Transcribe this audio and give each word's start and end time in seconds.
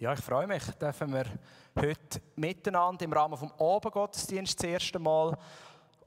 Ja, 0.00 0.12
ich 0.12 0.20
freue 0.20 0.46
mich, 0.46 0.62
dürfen 0.80 1.12
wir 1.12 1.24
heute 1.74 2.22
miteinander 2.36 3.04
im 3.04 3.12
Rahmen 3.12 3.36
vom 3.36 3.50
Abendgottesdienst 3.58 4.56
das 4.56 4.70
erste 4.70 5.00
Mal 5.00 5.36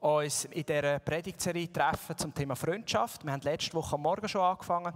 uns 0.00 0.46
in 0.46 0.64
dieser 0.64 0.98
Predigtserie 0.98 1.70
treffen 1.70 2.16
zum 2.16 2.32
Thema 2.32 2.56
Freundschaft. 2.56 3.22
Wir 3.22 3.32
haben 3.32 3.42
letzte 3.42 3.74
Woche 3.74 3.96
am 3.96 4.00
Morgen 4.00 4.26
schon 4.26 4.40
angefangen 4.40 4.94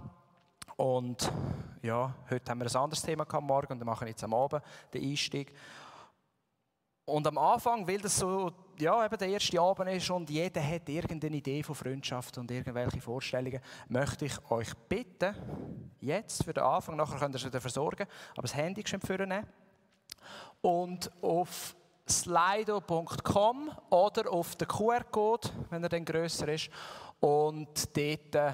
und 0.77 1.31
ja, 1.83 2.11
heute 2.27 2.49
haben 2.49 2.59
wir 2.59 2.65
ein 2.65 2.75
anderes 2.75 3.03
Thema 3.03 3.23
am 3.31 3.45
Morgen 3.45 3.73
und 3.73 3.79
dann 3.79 3.85
machen 3.85 4.01
wir 4.01 4.09
jetzt 4.09 4.23
am 4.23 4.33
Abend 4.33 4.63
den 4.91 5.03
Einstieg. 5.03 5.53
Und 7.05 7.27
am 7.27 7.37
Anfang, 7.37 7.87
weil 7.87 7.99
das 7.99 8.17
so 8.17 8.51
ja, 8.79 9.05
eben 9.05 9.17
der 9.17 9.27
erste 9.29 9.59
Abend 9.59 9.89
ist 9.89 10.09
und 10.09 10.29
jeder 10.29 10.61
hat 10.61 10.87
irgendeine 10.87 11.37
Idee 11.37 11.63
von 11.63 11.75
Freundschaft 11.75 12.37
und 12.37 12.51
irgendwelche 12.51 13.01
Vorstellungen, 13.01 13.59
möchte 13.89 14.25
ich 14.25 14.51
euch 14.51 14.73
bitten, 14.89 15.35
jetzt 15.99 16.43
für 16.43 16.53
den 16.53 16.63
Anfang, 16.63 16.95
nachher 16.95 17.17
könnt 17.17 17.35
ihr 17.35 17.39
es 17.39 17.45
wieder 17.45 17.61
versorgen, 17.61 18.07
aber 18.33 18.43
das 18.43 18.55
Handy 18.55 18.83
schön 18.85 19.29
nehmen 19.29 19.47
und 20.61 21.11
auf 21.21 21.75
slido.com 22.07 23.71
oder 23.89 24.31
auf 24.31 24.55
den 24.55 24.67
QR-Code, 24.67 25.49
wenn 25.69 25.83
er 25.83 25.89
dann 25.89 26.05
grösser 26.05 26.47
ist, 26.47 26.69
und 27.19 27.97
dort 27.97 28.35
äh, 28.35 28.53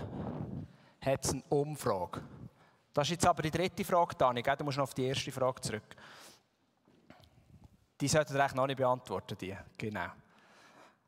hat 1.02 1.26
es 1.26 1.34
eine 1.34 1.44
Umfrage. 1.50 2.22
Das 2.94 3.08
ist 3.08 3.12
jetzt 3.12 3.26
aber 3.26 3.42
die 3.42 3.52
dritte 3.52 3.84
Frage, 3.84 4.16
Dani, 4.16 4.42
du 4.42 4.64
musst 4.64 4.78
noch 4.78 4.84
auf 4.84 4.94
die 4.94 5.06
erste 5.06 5.32
Frage 5.32 5.62
zurück. 5.62 5.96
Die 8.04 8.10
sollten 8.10 8.36
ihr 8.36 8.42
eigentlich 8.42 8.56
noch 8.56 8.68
nicht 8.68 8.76
beantworten, 8.76 9.38
die. 9.40 9.56
Genau. 9.78 10.08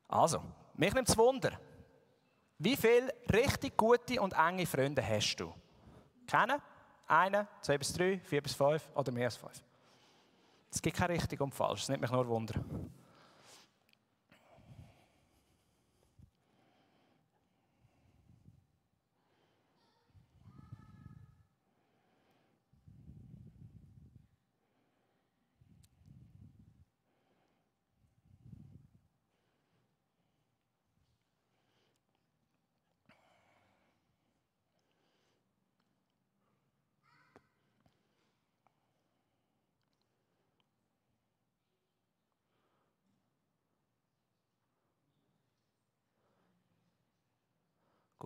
Also, 0.08 0.42
mich 0.76 0.94
nimmt 0.94 1.10
es 1.10 1.18
Wunder. 1.18 1.60
Wie 2.58 2.78
viele 2.78 3.14
richtig 3.34 3.76
gute 3.76 4.22
und 4.22 4.32
enge 4.32 4.66
Freunde 4.66 5.06
hast 5.06 5.36
du? 5.36 5.54
Kennen? 6.26 6.62
Eine, 7.06 7.50
zwei 7.60 7.78
bis 7.78 7.92
drei, 7.92 8.22
vier 8.24 8.42
bis 8.42 8.54
fünf 8.54 8.88
oder 8.96 9.12
mehr 9.12 9.26
als 9.26 9.36
fünf? 9.36 9.62
Es 10.72 10.82
gibt 10.82 10.96
kein 10.96 11.12
richtig 11.12 11.42
und 11.42 11.54
falsch, 11.54 11.82
es 11.82 11.90
nimmt 11.90 12.02
mich 12.02 12.12
nur 12.12 12.26
Wunder. 12.30 12.64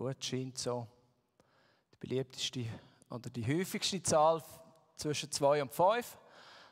Gut, 0.00 0.24
scheint 0.24 0.56
so 0.56 0.86
die 1.92 1.96
beliebteste 1.96 2.64
oder 3.10 3.28
die 3.28 3.46
häufigste 3.46 4.02
Zahl 4.02 4.42
zwischen 4.96 5.30
zwei 5.30 5.60
und 5.60 5.74
fünf. 5.74 6.16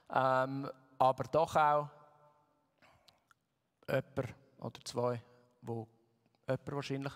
Ähm, 0.08 0.70
aber 0.98 1.24
doch 1.24 1.54
auch 1.54 1.90
jemand 3.86 4.34
oder 4.58 4.80
zwei, 4.82 5.22
wo 5.60 5.86
jemand 6.46 6.72
wahrscheinlich, 6.72 7.12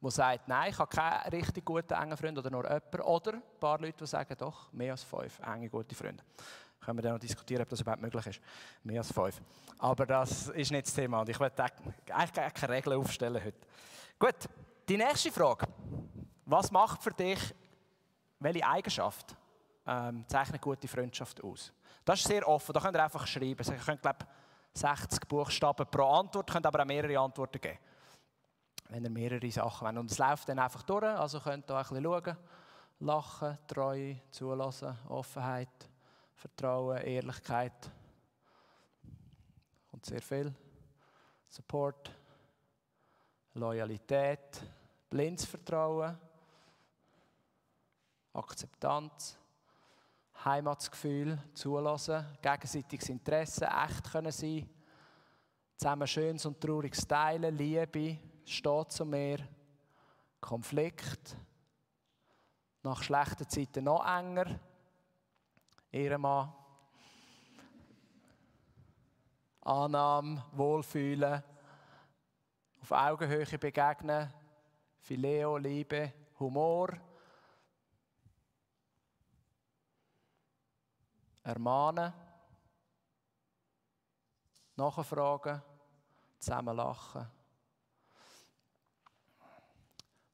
der 0.00 0.10
sagt, 0.12 0.46
nein, 0.46 0.70
ich 0.70 0.78
habe 0.78 0.88
keinen 0.88 1.30
richtig 1.30 1.64
guten 1.64 1.94
engen 1.94 2.16
Freund 2.16 2.38
oder 2.38 2.50
nur 2.50 2.62
jemand. 2.62 3.00
Oder 3.00 3.32
ein 3.32 3.42
paar 3.58 3.80
Leute, 3.80 3.98
die 3.98 4.06
sagen, 4.06 4.36
doch, 4.38 4.72
mehr 4.72 4.92
als 4.92 5.02
fünf 5.02 5.40
enge 5.40 5.68
gute 5.68 5.96
Freunde. 5.96 6.22
Können 6.78 6.98
wir 6.98 7.02
dann 7.02 7.14
noch 7.14 7.18
diskutieren, 7.18 7.62
ob 7.62 7.68
das 7.70 7.80
überhaupt 7.80 8.02
möglich 8.02 8.24
ist. 8.28 8.40
Mehr 8.84 9.00
als 9.00 9.10
fünf. 9.10 9.42
Aber 9.78 10.06
das 10.06 10.46
ist 10.46 10.70
nicht 10.70 10.86
das 10.86 10.94
Thema 10.94 11.22
und 11.22 11.28
ich 11.28 11.40
werde 11.40 11.60
eigentlich 11.60 12.54
keine 12.54 12.72
Regeln 12.72 13.00
aufstellen 13.00 13.44
heute. 13.44 13.66
Gut. 14.16 14.48
Die 14.88 14.96
nächste 14.96 15.32
Frage. 15.32 15.66
Was 16.44 16.70
macht 16.70 17.02
für 17.02 17.10
dich, 17.10 17.40
welche 18.38 18.64
Eigenschaft 18.64 19.36
ähm, 19.84 20.24
zeichnet 20.28 20.62
gute 20.62 20.86
Freundschaft 20.86 21.42
aus? 21.42 21.72
Das 22.04 22.20
ist 22.20 22.28
sehr 22.28 22.46
offen, 22.46 22.72
da 22.72 22.78
könnt 22.78 22.96
ihr 22.96 23.02
einfach 23.02 23.26
schreiben. 23.26 23.66
Ihr 23.66 23.78
könnt, 23.84 24.00
glaube 24.00 24.26
60 24.74 25.26
Buchstaben 25.26 25.86
pro 25.90 26.04
Antwort, 26.04 26.48
könnt 26.48 26.66
aber 26.66 26.82
auch 26.82 26.86
mehrere 26.86 27.18
Antworten 27.18 27.60
geben. 27.60 27.78
Wenn 28.88 29.02
ihr 29.02 29.10
mehrere 29.10 29.50
Sachen 29.50 29.86
wollt. 29.88 29.96
Und 29.96 30.10
es 30.12 30.18
läuft 30.18 30.48
dann 30.48 30.60
einfach 30.60 30.84
durch, 30.84 31.02
also 31.02 31.40
könnt 31.40 31.68
ihr 31.68 31.74
auch 31.74 31.90
ein 31.90 32.02
bisschen 32.02 32.04
schauen. 32.04 32.36
Lachen, 33.00 33.58
Treue, 33.66 34.20
Zulassen, 34.30 34.96
Offenheit, 35.08 35.90
Vertrauen, 36.36 36.98
Ehrlichkeit. 36.98 37.90
Und 39.90 40.06
sehr 40.06 40.22
viel. 40.22 40.54
Support. 41.48 42.15
Loyalität, 43.56 44.62
blindes 45.08 45.46
Vertrauen, 45.46 46.18
Akzeptanz, 48.34 49.38
Heimatsgefühl, 50.44 51.38
Zulassen, 51.54 52.26
gegenseitiges 52.42 53.08
Interesse, 53.08 53.66
echt 53.66 54.12
können 54.12 54.30
sein, 54.30 54.68
zusammen 55.74 56.06
Schönes 56.06 56.44
und 56.44 56.60
Trauriges 56.60 57.08
teilen, 57.08 57.56
Liebe, 57.56 58.18
steht 58.44 58.92
zu 58.92 59.06
mir, 59.06 59.38
Konflikt, 60.38 61.34
nach 62.82 63.02
schlechten 63.02 63.48
Zeiten 63.48 63.84
noch 63.84 64.04
enger, 64.06 64.60
Ehrenmann, 65.90 66.52
Annahme, 69.62 70.44
Wohlfühlen, 70.52 71.42
auf 72.86 72.92
Augenhöhe 72.92 73.58
begegnen, 73.58 74.32
Phileo, 75.00 75.56
Liebe, 75.56 76.12
Humor, 76.38 76.90
ermahnen, 81.42 82.12
nachfragen, 84.76 85.60
zusammen 86.38 86.76
lachen. 86.76 87.26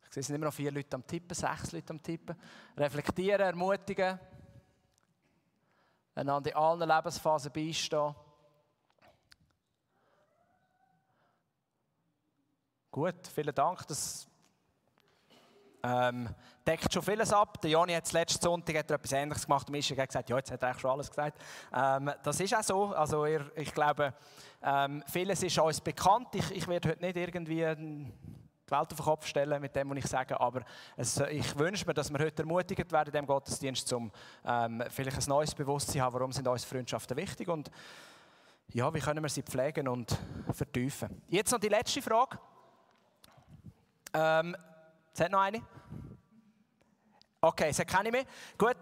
Ich 0.04 0.12
sehe, 0.12 0.20
es 0.20 0.26
sind 0.26 0.36
immer 0.36 0.46
noch 0.46 0.52
vier 0.54 0.72
Leute 0.72 0.94
am 0.94 1.06
Tippen, 1.06 1.34
sechs 1.34 1.72
Leute 1.72 1.90
am 1.90 2.02
Tippen. 2.02 2.36
Reflektieren, 2.76 3.46
ermutigen, 3.46 4.20
einander 6.14 6.50
in 6.50 6.56
allen 6.56 6.86
Lebensphasen 6.86 7.50
beistehen. 7.50 8.14
Gut, 12.92 13.26
vielen 13.34 13.54
Dank. 13.54 13.86
Das 13.86 14.28
ähm, 15.82 16.28
deckt 16.66 16.92
schon 16.92 17.02
vieles 17.02 17.32
ab. 17.32 17.58
Der 17.62 17.70
Joni 17.70 17.94
hat 17.94 18.12
letzten 18.12 18.42
Sonntag 18.42 18.76
hat 18.76 18.90
er 18.90 18.96
etwas 18.96 19.12
Ähnliches 19.12 19.46
gemacht. 19.46 19.66
Und 19.66 19.72
Mischa 19.72 19.96
hat 19.96 20.10
gesagt, 20.10 20.28
ja, 20.28 20.36
jetzt 20.36 20.50
hat 20.50 20.60
er 20.60 20.68
eigentlich 20.68 20.82
schon 20.82 20.90
alles 20.90 21.08
gesagt. 21.08 21.40
Ähm, 21.74 22.10
das 22.22 22.38
ist 22.38 22.54
auch 22.54 22.62
so. 22.62 22.84
Also 22.88 23.24
ich, 23.24 23.40
ich 23.56 23.72
glaube, 23.72 24.12
ähm, 24.62 25.02
vieles 25.06 25.42
ist 25.42 25.58
uns 25.58 25.80
bekannt. 25.80 26.34
Ich, 26.34 26.50
ich 26.50 26.68
werde 26.68 26.90
heute 26.90 27.00
nicht 27.00 27.16
irgendwie 27.16 27.64
die 27.64 28.70
Welt 28.70 28.92
auf 28.92 28.96
den 28.98 29.04
Kopf 29.04 29.26
stellen 29.26 29.58
mit 29.62 29.74
dem, 29.74 29.88
was 29.88 29.96
ich 29.96 30.06
sage, 30.06 30.38
aber 30.38 30.60
es, 30.94 31.18
ich 31.18 31.58
wünsche 31.58 31.86
mir, 31.86 31.94
dass 31.94 32.12
wir 32.12 32.18
heute 32.18 32.42
ermutigt 32.42 32.92
werden 32.92 33.08
in 33.08 33.12
diesem 33.12 33.26
Gottesdienst, 33.26 33.90
um 33.94 34.12
ähm, 34.44 34.84
vielleicht 34.90 35.16
ein 35.16 35.28
neues 35.28 35.54
Bewusstsein 35.54 35.94
zu 35.94 36.00
haben, 36.02 36.12
warum 36.12 36.32
sind 36.32 36.46
uns 36.46 36.66
Freundschaften 36.66 37.16
wichtig 37.16 37.48
und 37.48 37.70
ja, 38.68 38.92
wie 38.92 39.00
können 39.00 39.22
wir 39.24 39.30
sie 39.30 39.42
pflegen 39.42 39.88
und 39.88 40.14
vertiefen. 40.52 41.22
Jetzt 41.28 41.52
noch 41.52 41.58
die 41.58 41.68
letzte 41.68 42.02
Frage. 42.02 42.38
Ähm, 44.14 44.56
hat 45.18 45.30
noch 45.30 45.40
eine? 45.40 45.62
Okay, 47.40 47.72
hat 47.72 47.88
keine 47.88 48.10
mehr. 48.10 48.24
Gut, 48.56 48.76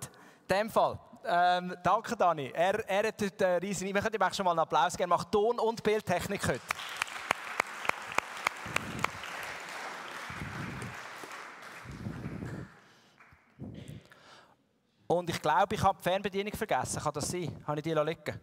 in 0.49 0.57
dem 0.57 0.71
Fall. 0.71 0.99
Ähm, 1.25 1.77
danke, 1.83 2.17
Dani. 2.17 2.51
Er, 2.55 2.89
er 2.89 3.09
hat 3.09 3.23
heute 3.23 3.45
äh, 3.45 3.57
riesen... 3.57 3.87
Wir 3.87 4.01
können 4.01 4.15
ihm 4.15 4.33
schon 4.33 4.45
mal 4.45 4.53
einen 4.53 4.61
Applaus 4.61 4.97
geben. 4.97 5.11
Er 5.11 5.17
macht 5.17 5.31
Ton- 5.31 5.59
und 5.59 5.83
Bildtechnik 5.83 6.47
heute. 6.47 6.61
Und 15.07 15.29
ich 15.29 15.43
glaube, 15.43 15.75
ich 15.75 15.83
habe 15.83 15.99
die 15.99 16.05
Fernbedienung 16.05 16.53
vergessen. 16.53 17.03
Kann 17.03 17.13
das 17.13 17.29
sein? 17.29 17.65
Habe 17.67 17.81
ich 17.81 17.83
die 17.83 17.93
liegen 17.93 18.41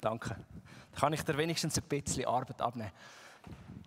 Danke. 0.00 0.28
Dann 0.28 1.00
kann 1.00 1.12
ich 1.14 1.22
dir 1.22 1.36
wenigstens 1.38 1.78
ein 1.78 1.84
bisschen 1.84 2.26
Arbeit 2.26 2.60
abnehmen. 2.60 2.92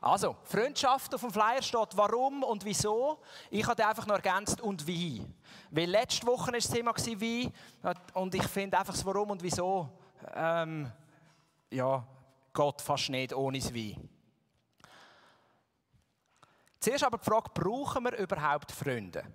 Also, 0.07 0.37
Freundschaft 0.43 1.13
auf 1.13 1.19
dem 1.19 1.31
Flyer 1.31 1.61
steht 1.61 1.89
warum 1.97 2.41
und 2.41 2.63
wieso. 2.63 3.19
Ich 3.49 3.67
habe 3.67 3.85
einfach 3.85 4.05
noch 4.05 4.15
ergänzt 4.15 4.61
und 4.61 4.87
wie. 4.87 5.27
Weil 5.69 5.89
letzte 5.89 6.25
Woche 6.25 6.47
war 6.47 6.53
das 6.53 6.69
Thema 6.69 6.93
wie 6.95 7.51
und 8.13 8.33
ich 8.33 8.47
finde 8.47 8.79
einfach 8.79 8.93
das 8.93 9.05
Warum 9.05 9.31
und 9.31 9.43
Wieso 9.43 9.89
ähm, 10.33 10.89
ja, 11.69 12.07
geht 12.53 12.81
fast 12.81 13.09
nicht 13.09 13.33
ohne 13.33 13.59
das 13.59 13.73
Wie. 13.73 13.97
Zuerst 16.79 17.03
aber 17.03 17.17
die 17.17 17.25
Frage, 17.25 17.49
brauchen 17.53 18.05
wir 18.05 18.17
überhaupt 18.17 18.71
Freunde? 18.71 19.25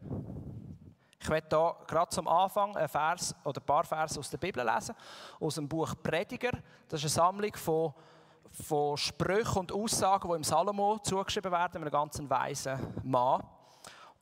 Ich 1.20 1.28
werde 1.28 1.48
hier 1.54 1.76
gerade 1.86 2.08
zum 2.08 2.26
Anfang 2.26 2.74
ein 2.78 2.88
Vers 2.88 3.34
oder 3.44 3.60
ein 3.60 3.66
paar 3.66 3.84
Verse 3.84 4.18
aus 4.18 4.30
der 4.30 4.38
Bibel 4.38 4.64
lesen, 4.64 4.94
aus 5.38 5.56
dem 5.56 5.68
Buch 5.68 5.94
Prediger. 6.02 6.52
Das 6.88 7.04
ist 7.04 7.18
eine 7.18 7.26
Sammlung 7.26 7.54
von, 7.56 7.92
von 8.50 8.96
Sprüchen 8.96 9.58
und 9.58 9.72
Aussagen, 9.72 10.28
die 10.28 10.36
im 10.36 10.44
Salomo 10.44 10.98
zugeschrieben 10.98 11.52
werden, 11.52 11.82
einem 11.82 11.90
ganz 11.90 12.20
weisen 12.28 12.78
Mann. 13.02 13.42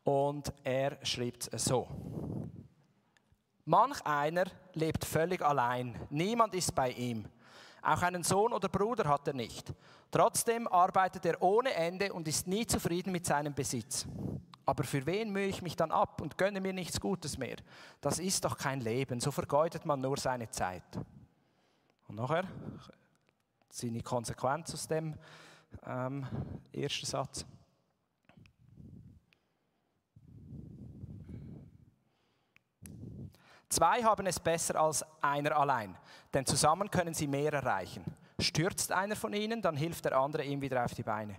Und 0.05 0.53
er 0.65 0.99
schreibt 1.05 1.51
so. 1.59 1.89
Manch 3.65 4.05
einer 4.05 4.45
lebt 4.73 5.05
völlig 5.05 5.43
allein, 5.43 5.95
niemand 6.11 6.55
ist 6.55 6.75
bei 6.75 6.91
ihm. 6.91 7.29
Auch 7.83 8.03
einen 8.03 8.23
Sohn 8.23 8.53
oder 8.53 8.69
Bruder 8.69 9.09
hat 9.09 9.27
er 9.29 9.35
nicht. 9.35 9.73
Trotzdem 10.11 10.67
arbeitet 10.69 11.25
er 11.25 11.41
ohne 11.41 11.73
Ende 11.73 12.13
und 12.13 12.29
ist 12.29 12.47
nie 12.47 12.67
zufrieden 12.67 13.13
mit 13.13 13.25
seinem 13.25 13.55
Besitz. 13.55 14.07
Aber 14.67 14.85
für 14.85 15.05
wen 15.07 15.31
mühe 15.31 15.47
ich 15.47 15.63
mich 15.63 15.77
dann 15.77 15.91
ab 15.91 16.21
und 16.21 16.37
gönne 16.37 16.61
mir 16.61 16.73
nichts 16.73 17.01
Gutes 17.01 17.39
mehr? 17.39 17.57
Das 18.01 18.19
ist 18.19 18.45
doch 18.45 18.57
kein 18.57 18.81
Leben, 18.81 19.21
so 19.21 19.31
vergeudet 19.31 19.87
man 19.87 20.01
nur 20.01 20.17
seine 20.19 20.51
Zeit. 20.51 20.85
Und 22.09 22.17
nachher 22.17 22.45
seine 23.71 24.03
Konsequenz 24.03 24.75
aus 24.75 24.87
dem 24.89 25.15
ähm, 25.87 26.27
ersten 26.73 27.07
Satz. 27.07 27.47
Zwei 33.69 34.03
haben 34.03 34.27
es 34.27 34.41
besser 34.41 34.81
als 34.81 35.05
einer 35.23 35.57
allein, 35.57 35.97
denn 36.35 36.45
zusammen 36.45 36.91
können 36.91 37.15
sie 37.15 37.29
mehr 37.29 37.53
erreichen. 37.53 38.05
Stürzt 38.41 38.91
einer 38.91 39.15
von 39.15 39.33
ihnen, 39.33 39.63
dann 39.63 39.77
hilft 39.77 40.05
der 40.05 40.17
andere 40.17 40.43
ihm 40.43 40.61
wieder 40.61 40.85
auf 40.85 40.95
die 40.95 41.05
Beine. 41.05 41.37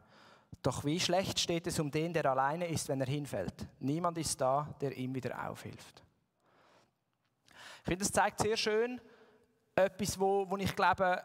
Doch 0.62 0.86
wie 0.86 1.00
schlecht 1.00 1.40
steht 1.40 1.68
es 1.68 1.80
um 1.80 1.92
den, 1.92 2.14
der 2.14 2.26
alleine 2.26 2.68
ist, 2.68 2.88
wenn 2.88 3.02
er 3.02 3.08
hinfällt. 3.08 3.68
Niemand 3.80 4.18
ist 4.18 4.40
da, 4.40 4.74
der 4.80 4.96
ihm 4.96 5.14
wieder 5.14 5.50
aufhilft. 5.50 6.04
Ich 7.80 7.86
finde, 7.86 8.06
das 8.06 8.12
zeigt 8.12 8.40
sehr 8.40 8.56
schön 8.56 9.02
etwas, 9.76 10.20
wo, 10.20 10.50
wo 10.50 10.58
ich 10.58 10.76
glaube, 10.76 11.24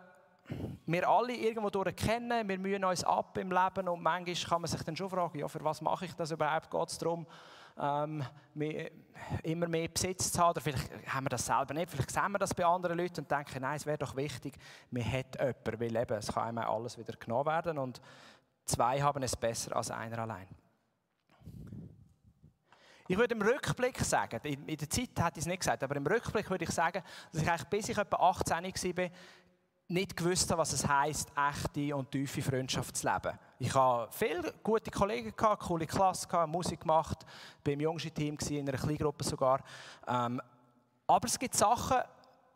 wir 0.87 1.09
alle 1.09 1.35
irgendwo 1.35 1.71
durch 1.71 1.97
kennen, 1.97 2.49
wir 2.49 2.59
mühen 2.59 2.85
uns 2.85 3.05
ab 3.05 3.37
im 3.39 3.51
Leben 3.51 3.89
und 3.89 4.03
manchmal 4.03 4.35
kann 4.35 4.61
man 4.63 4.71
sich 4.71 4.83
dann 4.83 4.97
schon 4.97 5.11
fragen, 5.11 5.39
ja, 5.39 5.49
für 5.49 5.63
was 5.65 5.81
mache 5.81 6.05
ich 6.05 6.15
das 6.15 6.31
überhaupt? 6.31 6.71
Geht 6.71 6.89
es 6.89 6.99
darum, 6.99 7.27
ähm, 7.79 8.25
immer 9.43 9.69
mehr 9.69 9.89
Besitz 9.89 10.33
zu 10.33 10.41
haben? 10.41 10.51
Oder 10.51 10.61
vielleicht 10.61 10.91
haben 11.09 11.25
wir 11.25 11.31
das 11.31 11.47
selber 11.47 11.75
nicht, 11.75 11.91
vielleicht 11.91 12.11
sehen 12.11 12.33
wir 12.33 12.39
das 12.39 12.55
bei 12.55 12.65
anderen 12.65 12.99
Leuten 12.99 13.21
und 13.21 13.31
denken, 13.31 13.61
nein, 13.61 13.77
es 13.77 13.87
wäre 13.87 13.99
doch 13.99 14.17
wichtig, 14.17 14.57
man 14.91 15.05
hat 15.05 15.39
jemanden, 15.39 15.81
weil 15.81 15.97
eben, 15.97 16.19
es 16.19 16.33
kann 16.33 16.59
einem 16.59 16.69
alles 16.69 16.97
wieder 16.97 17.15
genommen 17.15 17.47
werden 17.47 17.79
und 17.79 18.01
zwei 18.65 19.03
haben 19.03 19.23
es 19.23 19.37
besser 19.37 19.77
als 19.77 19.91
einer 19.91 20.19
allein. 20.19 20.49
Ich 23.09 23.17
würde 23.17 23.35
im 23.35 23.43
Rückblick 23.43 23.99
sagen, 24.01 24.41
in 24.43 24.77
der 24.77 24.91
Zeit 24.91 25.11
hätte 25.17 25.33
ich 25.35 25.39
es 25.39 25.47
nicht 25.47 25.61
gesagt, 25.61 25.83
aber 25.85 25.95
im 25.95 26.07
Rückblick 26.07 26.51
würde 26.51 26.65
ich 26.65 26.71
sagen, 26.71 27.03
dass 27.33 27.43
ich 27.43 27.49
eigentlich 27.49 27.69
bis 27.69 27.89
ich 27.89 27.99
etwa 27.99 28.17
18 28.17 28.65
war, 28.65 29.11
nicht 29.89 30.17
gewusst 30.17 30.51
habe, 30.51 30.61
was 30.61 30.73
es 30.73 30.87
heisst, 30.87 31.31
echte 31.37 31.95
und 31.95 32.11
tiefe 32.11 32.43
Freundschaft 32.43 32.97
zu 32.97 33.07
leben. 33.07 33.39
Ich 33.59 33.73
hatte 33.73 34.13
viele 34.13 34.53
gute 34.63 34.91
Kollegen, 34.91 35.33
gehabt, 35.37 35.63
coole 35.63 35.87
Klasse, 35.87 36.27
gehabt, 36.27 36.51
Musik 36.51 36.81
gemacht, 36.81 37.25
bin 37.63 37.75
im 37.75 37.81
jüngsten 37.81 38.13
Team, 38.13 38.37
in 38.51 38.69
einer 38.69 38.79
Kleingruppe 38.79 39.25
sogar. 39.25 39.61
Ähm, 40.07 40.41
aber 41.07 41.27
es 41.27 41.39
gibt 41.39 41.55
Sachen, 41.55 41.99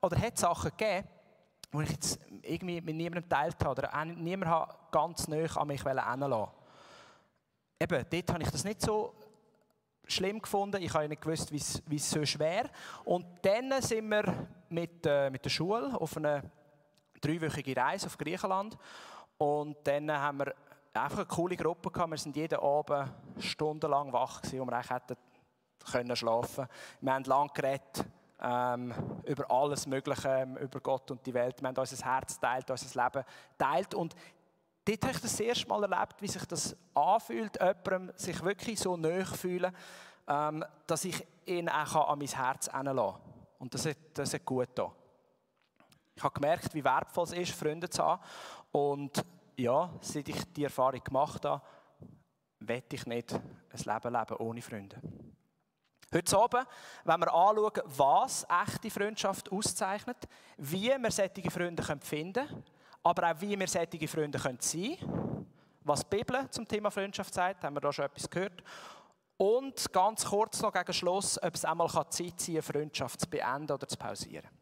oder 0.03 0.19
hat 0.19 0.39
Sachen 0.39 0.71
gegeben, 0.77 1.07
die 1.73 1.83
ich 1.85 1.91
jetzt 1.91 2.19
irgendwie 2.43 2.81
mit 2.81 2.97
niemandem 2.97 3.23
geteilt 3.23 3.57
habe, 3.65 3.81
oder 3.81 4.05
niemand 4.05 4.69
ganz 4.91 5.29
nah 5.29 5.45
an 5.57 5.69
mich 5.69 5.85
heranlassen 5.85 6.53
Eben, 7.83 8.05
dort 8.11 8.33
habe 8.33 8.43
ich 8.43 8.51
das 8.51 8.65
nicht 8.65 8.83
so 8.83 9.15
schlimm 10.05 10.43
gefunden. 10.43 10.83
Ich 10.83 10.93
habe 10.93 11.09
nicht 11.09 11.23
gewusst, 11.23 11.51
wie 11.53 11.97
es 11.97 12.11
so 12.11 12.27
schwer 12.27 12.69
Und 13.05 13.25
dann 13.43 13.81
sind 13.81 14.11
wir 14.11 14.49
mit, 14.69 15.07
äh, 15.07 15.31
mit 15.31 15.45
der 15.45 15.51
Schule 15.51 15.99
auf 15.99 16.17
einer 16.17 16.43
dreiwöchige 17.21 17.77
Reise 17.77 18.07
auf 18.07 18.19
Griechenland. 18.19 18.77
Und 19.39 19.77
dann 19.85 20.11
haben 20.11 20.39
wir 20.39 20.55
einfach 20.93 21.19
eine 21.19 21.27
coole 21.27 21.57
Gruppe 21.57 21.91
gehabt. 21.91 22.11
Wir 22.11 22.19
sind 22.19 22.37
jeden 22.37 22.59
Abend 22.59 23.13
stundenlang 23.39 24.13
wach 24.13 24.43
gewesen, 24.43 24.61
und 24.61 24.71
wir 24.71 24.79
hätten 24.79 25.17
können. 25.91 26.09
Wir 27.01 27.13
haben 27.13 27.25
lange 27.25 27.51
geredet 27.55 28.05
ähm, 28.41 28.95
über 29.25 29.51
alles 29.51 29.87
Mögliche, 29.87 30.29
ähm, 30.29 30.57
über 30.57 30.81
Gott 30.81 31.11
und 31.11 31.25
die 31.27 31.35
Welt. 31.35 31.61
Wir 31.61 31.69
haben 31.69 31.77
unser 31.77 32.05
Herz 32.05 32.39
teilt, 32.39 32.71
unser 32.71 33.03
Leben 33.03 33.25
teilt. 33.59 33.95
Und 33.95 34.15
dort 34.85 35.03
habe 35.03 35.13
ich 35.13 35.21
das 35.21 35.41
erste 35.41 35.69
Mal 35.69 35.83
erlebt, 35.83 36.21
wie 36.21 36.29
sich 36.29 36.45
das 36.47 36.77
anfühlt, 36.95 37.59
jemandem 37.61 38.13
sich 38.17 38.43
wirklich 38.43 38.81
so 38.81 38.97
nahe 38.97 39.25
fühlen, 39.25 39.75
ähm, 40.27 40.65
dass 40.87 41.05
ich 41.05 41.27
ihn 41.47 41.69
auch 41.69 42.09
an 42.09 42.19
mein 42.19 42.29
Herz 42.29 42.69
heranlassen 42.69 43.21
kann. 43.21 43.33
Und 43.59 43.75
das 43.75 43.87
hat, 43.87 43.97
das 44.15 44.33
hat 44.33 44.45
gut 44.45 44.69
getan. 44.69 44.93
Ich 46.21 46.25
habe 46.25 46.35
gemerkt, 46.39 46.75
wie 46.75 46.85
wertvoll 46.85 47.25
es 47.25 47.33
ist, 47.33 47.53
Freunde 47.53 47.89
zu 47.89 48.05
haben. 48.05 48.23
Und 48.73 49.25
ja, 49.57 49.91
seit 50.03 50.29
ich 50.29 50.45
die 50.53 50.65
Erfahrung 50.65 51.03
gemacht 51.03 51.43
habe, 51.47 51.63
wette 52.59 52.97
ich 52.97 53.07
nicht 53.07 53.33
ein 53.33 53.41
Leben 53.73 54.13
leben 54.13 54.37
ohne 54.37 54.61
Freunde. 54.61 55.01
Heute 56.13 56.37
Abend, 56.37 56.67
wenn 57.05 57.21
wir 57.21 57.33
anschauen, 57.33 57.83
was 57.87 58.47
echte 58.67 58.91
Freundschaft 58.91 59.51
auszeichnet, 59.51 60.29
wie 60.59 60.91
wir 60.91 61.11
solche 61.11 61.51
Freunde 61.51 61.83
finden 61.83 62.47
können, 62.47 62.65
aber 63.03 63.31
auch 63.31 63.41
wie 63.41 63.59
wir 63.59 63.69
solche 63.69 64.07
Freunde 64.07 64.39
sein 64.39 64.99
können, 64.99 65.47
was 65.85 66.07
die 66.07 66.17
Bibel 66.19 66.51
zum 66.51 66.69
Thema 66.69 66.91
Freundschaft 66.91 67.33
sagt, 67.33 67.65
haben 67.65 67.77
wir 67.77 67.81
da 67.81 67.91
schon 67.91 68.05
etwas 68.05 68.29
gehört. 68.29 68.63
Und 69.39 69.91
ganz 69.91 70.27
kurz 70.27 70.61
noch 70.61 70.75
gegen 70.75 70.93
Schluss, 70.93 71.43
ob 71.43 71.55
es 71.55 71.65
einmal 71.65 71.89
Zeit 71.89 72.39
sein 72.39 72.57
kann, 72.57 72.63
Freundschaft 72.63 73.23
zu 73.23 73.31
beenden 73.31 73.73
oder 73.73 73.89
zu 73.89 73.97
pausieren. 73.97 74.60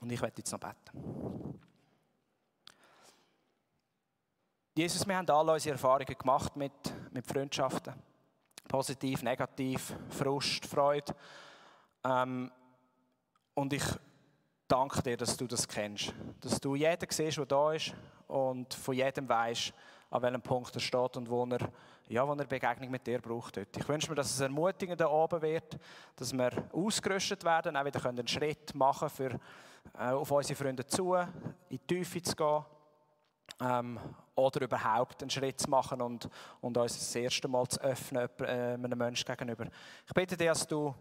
Und 0.00 0.10
ich 0.10 0.20
werde 0.20 0.34
jetzt 0.38 0.52
noch 0.52 0.60
beten. 0.60 1.58
Jesus, 4.76 5.06
wir 5.06 5.16
haben 5.16 5.28
alle 5.28 5.52
unsere 5.52 5.72
Erfahrungen 5.72 6.16
gemacht 6.16 6.54
mit, 6.54 6.72
mit 7.10 7.26
Freundschaften. 7.26 7.94
Positiv, 8.68 9.22
negativ, 9.22 9.94
Frust, 10.10 10.66
Freude. 10.66 11.14
Ähm, 12.04 12.52
und 13.54 13.72
ich 13.72 13.82
danke 14.68 15.02
dir, 15.02 15.16
dass 15.16 15.36
du 15.36 15.48
das 15.48 15.66
kennst. 15.66 16.14
Dass 16.40 16.60
du 16.60 16.76
jeden 16.76 17.10
siehst, 17.10 17.38
der 17.38 17.46
da 17.46 17.72
ist 17.72 17.92
und 18.28 18.72
von 18.72 18.94
jedem 18.94 19.28
weißt, 19.28 19.72
an 20.10 20.22
welchem 20.22 20.42
Punkt 20.42 20.74
er 20.74 20.80
steht 20.80 21.16
und 21.16 21.28
wo 21.28 21.44
er, 21.44 21.68
ja, 22.08 22.26
wo 22.26 22.32
er 22.32 22.46
Begegnung 22.46 22.90
mit 22.90 23.06
dir 23.06 23.20
braucht. 23.20 23.56
Heute. 23.58 23.80
Ich 23.80 23.88
wünsche 23.88 24.08
mir, 24.08 24.14
dass 24.14 24.30
es 24.30 24.40
ermutigend 24.40 25.04
oben 25.04 25.42
wird, 25.42 25.78
dass 26.16 26.32
wir 26.32 26.50
ausgerüstet 26.72 27.44
werden, 27.44 27.76
auch 27.76 27.84
wieder 27.84 28.06
einen 28.06 28.26
Schritt 28.26 28.74
machen 28.74 29.10
für 29.10 29.38
äh, 29.98 30.10
auf 30.10 30.30
unsere 30.30 30.56
Freunde 30.56 30.86
zu, 30.86 31.14
in 31.14 31.28
die 31.70 31.78
Tiefe 31.78 32.22
zu 32.22 32.34
gehen 32.34 32.64
ähm, 33.60 33.98
oder 34.34 34.62
überhaupt 34.62 35.22
einen 35.22 35.30
Schritt 35.30 35.60
zu 35.60 35.68
machen 35.68 36.00
und, 36.00 36.28
und 36.60 36.76
uns 36.76 36.98
das 36.98 37.14
erste 37.14 37.48
Mal 37.48 37.66
zu 37.66 37.80
öffnen 37.80 38.28
äh, 38.40 38.74
einem 38.74 38.98
Menschen 38.98 39.26
gegenüber. 39.26 39.66
Ich 40.06 40.14
bitte 40.14 40.36
dich, 40.36 40.48
dass 40.48 40.66
du 40.66 40.94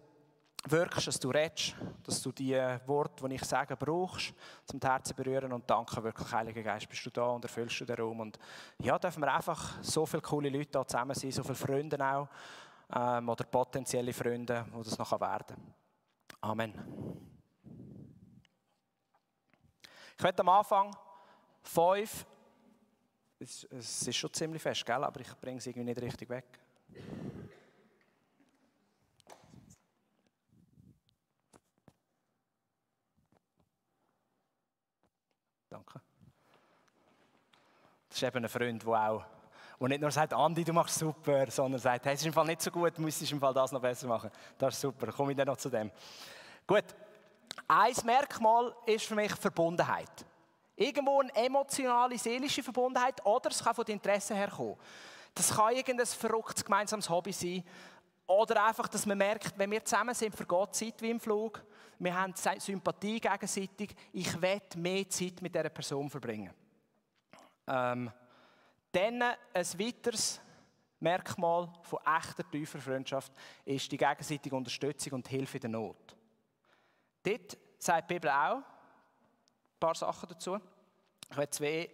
wirkst, 0.70 1.08
dass 1.08 1.20
du 1.20 1.30
redest, 1.30 1.76
dass 2.04 2.22
du 2.22 2.32
die 2.32 2.56
Worte, 2.86 3.28
die 3.28 3.36
ich 3.36 3.44
sage, 3.44 3.76
brauchst, 3.76 4.34
zum 4.66 4.80
Herzen 4.82 5.16
berühren 5.16 5.52
und 5.52 5.70
danke 5.70 6.02
wirklich, 6.04 6.32
Heiliger 6.32 6.64
Geist, 6.64 6.90
bist 6.90 7.06
du 7.06 7.10
da 7.10 7.28
und 7.28 7.44
erfüllst 7.44 7.80
du 7.80 7.86
den 7.86 7.98
Raum. 7.98 8.20
Und 8.20 8.40
ja, 8.80 8.98
dürfen 8.98 9.22
wir 9.22 9.34
einfach 9.34 9.82
so 9.82 10.06
viele 10.06 10.22
coole 10.22 10.50
Leute 10.50 10.72
da 10.72 10.88
zusammen 10.88 11.16
sein, 11.16 11.32
so 11.32 11.44
viele 11.44 11.56
Freunde 11.56 11.98
auch 12.00 12.28
ähm, 12.96 13.30
oder 13.30 13.44
potenzielle 13.46 14.14
Freunde, 14.14 14.66
die 14.74 14.84
das 14.84 14.98
noch 14.98 15.20
werden 15.20 15.48
kann. 15.48 15.74
Amen. 16.42 16.74
Ich 20.18 20.24
werde 20.24 20.40
am 20.40 20.50
Anfang 20.50 20.96
fünf, 21.62 22.26
es, 23.40 23.64
ist 23.66 24.16
schon 24.16 24.34
ziemlich 24.34 24.62
fest, 24.62 24.86
gell? 24.86 25.04
aber 25.04 25.22
ich 25.22 25.34
bringe 25.40 25.58
es 25.58 25.68
irgendwie 25.68 25.86
nicht 25.86 26.02
richtig 26.02 26.30
weg. 26.30 26.46
Danke. 35.70 36.00
Das 36.00 36.04
ist 38.18 38.24
eben 38.24 38.44
ein 38.44 38.50
Freund, 38.50 38.84
der 38.84 38.94
auch 38.94 39.24
der 39.80 39.90
nicht 39.90 40.02
nur 40.02 40.12
sagt, 40.12 40.34
Andi, 40.34 40.64
du 40.64 40.74
machst 40.74 40.98
super, 40.98 41.50
sondern 41.52 41.80
sagt, 41.80 42.06
hey, 42.06 42.16
es 42.16 42.22
ist 42.22 42.26
im 42.26 42.34
Fall 42.34 42.46
nicht 42.46 42.62
so 42.62 42.72
gut, 42.72 42.98
müsstest 42.98 43.32
im 43.32 43.40
Fall 43.40 43.54
das 43.54 43.72
noch 43.72 43.82
besser 43.82 44.08
machen. 44.08 44.32
Das 44.58 44.74
ist 44.74 44.82
super, 44.82 45.12
komme 45.12 45.32
ich 45.32 45.38
dann 45.38 45.48
noch 45.48 45.58
zu 45.58 45.70
dem. 45.70 45.92
Gut, 46.66 46.84
ein 47.68 47.94
Merkmal 48.04 48.76
ist 48.86 49.06
für 49.06 49.16
mich 49.16 49.34
Verbundenheit. 49.36 50.26
Irgendwo 50.76 51.22
eine 51.22 51.36
emotionale, 51.36 52.18
seelische 52.18 52.64
Verbundenheit 52.64 53.24
oder 53.26 53.50
es 53.52 53.64
kann 53.64 53.76
von 53.76 53.86
den 53.86 53.94
Interessen 53.94 54.36
herkommen. 54.36 54.76
Das 55.34 55.56
kann 55.56 55.76
irgendein 55.76 56.08
verrücktes 56.08 56.66
gemeinsames 56.66 57.10
Hobby 57.10 57.32
sein. 57.32 57.64
Oder 58.26 58.66
einfach, 58.66 58.88
dass 58.88 59.06
man 59.06 59.18
merkt, 59.18 59.58
wenn 59.58 59.72
wir 59.72 59.84
zusammen 59.86 60.14
sind, 60.14 60.36
vergeht 60.36 60.76
Zeit 60.76 61.02
wie 61.02 61.12
im 61.12 61.20
Flug. 61.20 61.64
Wir 62.00 62.14
haben 62.14 62.34
Sympathie 62.36 63.20
gegenseitig. 63.20 63.96
Ich 64.12 64.42
will 64.42 64.62
mehr 64.76 65.10
Zeit 65.10 65.42
mit 65.42 65.54
dieser 65.54 65.70
Person 65.70 66.10
verbringen. 66.10 66.54
Ähm, 67.68 68.12
dann 68.92 69.22
ein 69.22 69.36
weiteres 69.54 70.40
Merkmal 71.00 71.72
von 71.84 72.00
echter 72.06 72.50
tiefer 72.50 72.80
Freundschaft 72.80 73.32
ist 73.66 73.92
die 73.92 73.98
gegenseitige 73.98 74.56
Unterstützung 74.56 75.14
und 75.14 75.28
Hilfe 75.28 75.58
in 75.58 75.62
der 75.62 75.70
Not. 75.70 76.16
Dort 77.22 77.58
sagt 77.78 78.10
die 78.10 78.14
Bibel 78.16 78.32
auch 78.32 78.58
ein 78.58 78.64
paar 79.80 79.96
Sachen 79.96 80.30
dazu. 80.30 80.60
Ich 81.30 81.38
werde 81.38 81.52
zwei 81.52 81.90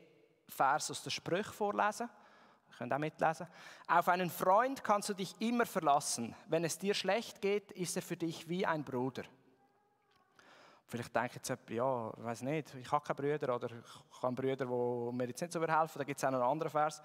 Vers 0.48 0.92
aus 0.92 1.04
den 1.04 1.12
Sprüchen 1.12 1.52
vorlesen. 1.52 2.10
Ihr 2.70 2.78
könnt 2.78 2.94
auch 2.94 3.00
mitlesen. 3.00 3.48
Auf 3.88 4.08
einen 4.08 4.30
Freund 4.30 4.84
kannst 4.84 5.10
du 5.10 5.14
dich 5.14 5.36
immer 5.42 5.66
verlassen. 5.66 6.36
Wenn 6.48 6.64
es 6.64 6.80
dir 6.80 6.94
schlecht 6.94 7.42
geht, 7.42 7.72
ist 7.72 7.96
er 7.96 8.02
für 8.02 8.18
dich 8.18 8.48
wie 8.48 8.66
ein 8.66 8.84
Bruder. 8.84 9.24
Vielleicht 10.88 11.16
denkt 11.16 11.36
jetzt 11.36 11.50
jemand, 11.50 11.70
ja, 11.70 12.14
ich 12.18 12.24
weiß 12.24 12.42
nicht, 12.44 12.76
ich 12.76 12.92
habe 12.92 13.04
keine 13.04 13.16
Brüder 13.16 13.56
oder 13.56 13.70
ich 13.72 14.22
habe 14.22 14.36
Brüder, 14.36 14.66
die 14.66 15.16
mir 15.16 15.28
jetzt 15.28 15.42
nicht 15.42 15.54
so 15.54 15.62
helfen. 15.62 15.98
Da 15.98 16.04
gibt 16.04 16.18
es 16.18 16.24
auch 16.24 16.32
noch 16.32 16.42
einen 16.42 16.50
anderen 16.50 16.72
Vers. 16.72 17.02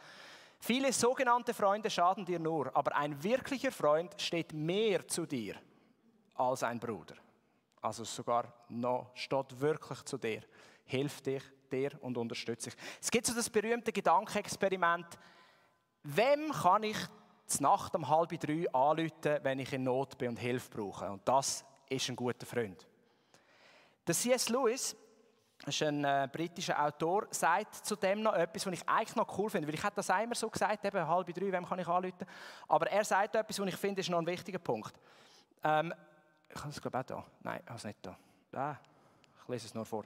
Viele 0.61 0.93
sogenannte 0.93 1.55
Freunde 1.55 1.89
schaden 1.89 2.25
dir 2.25 2.39
nur, 2.39 2.75
aber 2.77 2.97
ein 2.97 3.23
wirklicher 3.23 3.71
Freund 3.71 4.21
steht 4.21 4.53
mehr 4.53 5.07
zu 5.07 5.25
dir 5.25 5.55
als 6.35 6.63
ein 6.65 6.81
Bruder. 6.81 7.15
Also 7.81 8.05
sogar 8.05 8.53
noch 8.69 9.11
steht 9.15 9.61
wirklich 9.61 10.03
zu 10.03 10.19
dir, 10.19 10.43
hilft 10.85 11.27
dich, 11.27 11.43
dir 11.71 11.93
und 12.01 12.19
unterstützt 12.19 12.67
dich. 12.67 12.75
Es 13.01 13.11
gibt 13.11 13.27
so 13.27 13.35
das 13.35 13.49
berühmte 13.49 13.93
Gedankenexperiment, 13.93 15.07
wem 16.03 16.51
kann 16.51 16.83
ich 16.83 16.99
zur 17.47 17.63
Nacht 17.63 17.95
um 17.95 18.09
halb 18.09 18.39
drei 18.41 18.67
anrufen, 18.73 19.39
wenn 19.43 19.61
ich 19.61 19.73
in 19.73 19.85
Not 19.85 20.19
bin 20.19 20.31
und 20.31 20.39
Hilfe 20.39 20.71
brauche? 20.71 21.11
Und 21.11 21.27
das 21.27 21.65
ist 21.89 22.09
ein 22.09 22.17
guter 22.17 22.47
Freund. 22.47 22.87
Der 24.09 24.15
C.S. 24.15 24.49
Lewis 24.49 24.97
ist 25.67 25.83
ein 25.83 26.03
äh, 26.03 26.27
britischer 26.33 26.83
Autor, 26.83 27.27
sagt 27.31 27.75
zu 27.75 27.95
dem 27.95 28.23
noch 28.23 28.33
etwas, 28.33 28.65
was 28.65 28.73
ich 28.73 28.89
eigentlich 28.89 29.17
noch 29.17 29.39
cool 29.39 29.51
finde, 29.51 29.69
weil 29.69 29.75
ich 29.75 29.85
hätte 29.85 29.97
das 29.97 30.09
immer 30.09 30.35
so 30.35 30.49
gesagt, 30.49 30.83
eben 30.83 31.07
halb 31.07 31.27
drei, 31.35 31.53
wem 31.53 31.67
kann 31.67 31.79
ich 31.79 31.87
anrufen? 31.87 32.27
Aber 32.69 32.91
er 32.91 33.05
sagt 33.05 33.35
etwas, 33.35 33.61
was 33.61 33.69
ich 33.69 33.77
finde, 33.77 34.01
ist 34.01 34.09
noch 34.09 34.19
ein 34.19 34.27
wichtiger 34.27 34.61
Punkt. 34.61 34.99
Ähm, 35.63 35.93
ich 36.49 36.59
habe 36.59 36.71
es 36.71 36.81
glaube 36.81 36.97
ich 36.97 37.13
auch 37.13 37.19
da. 37.19 37.27
Nein, 37.43 37.61
ich 37.63 37.69
habe 37.69 37.77
es 37.77 37.85
nicht 37.85 37.99
da. 38.01 38.17
Ah, 38.53 38.77
ich 39.43 39.49
lese 39.49 39.67
es 39.67 39.75
nur 39.75 39.85
vor. 39.85 40.05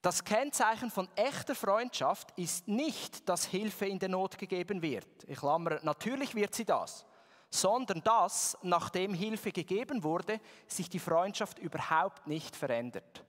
Das 0.00 0.22
Kennzeichen 0.22 0.92
von 0.92 1.08
echter 1.16 1.56
Freundschaft 1.56 2.30
ist 2.38 2.68
nicht, 2.68 3.28
dass 3.28 3.46
Hilfe 3.46 3.86
in 3.86 3.98
der 3.98 4.10
Not 4.10 4.38
gegeben 4.38 4.80
wird. 4.80 5.08
Ich 5.26 5.40
klammer, 5.40 5.80
natürlich 5.82 6.36
wird 6.36 6.54
sie 6.54 6.64
das. 6.64 7.04
Sondern 7.50 8.02
dass, 8.02 8.58
nachdem 8.62 9.14
Hilfe 9.14 9.52
gegeben 9.52 10.02
wurde, 10.02 10.40
sich 10.66 10.88
die 10.88 10.98
Freundschaft 10.98 11.58
überhaupt 11.58 12.26
nicht 12.26 12.54
verändert. 12.54 13.24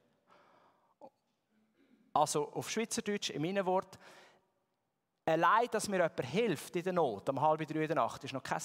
Also 2.14 2.52
auf 2.52 2.70
Schweizerdeutsch, 2.70 3.30
in 3.30 3.42
meinem 3.42 3.66
Wort, 3.66 3.98
allein, 5.26 5.68
dass 5.72 5.88
mir 5.88 5.98
jemand 5.98 6.26
hilft 6.26 6.76
in 6.76 6.84
der 6.84 6.94
Not, 6.94 7.30
um 7.30 7.40
halb 7.40 7.66
drei 7.68 7.82
in 7.82 7.88
der 7.88 7.96
Nacht, 7.96 8.24
ist 8.24 8.34
noch 8.34 8.44
kein 8.44 8.62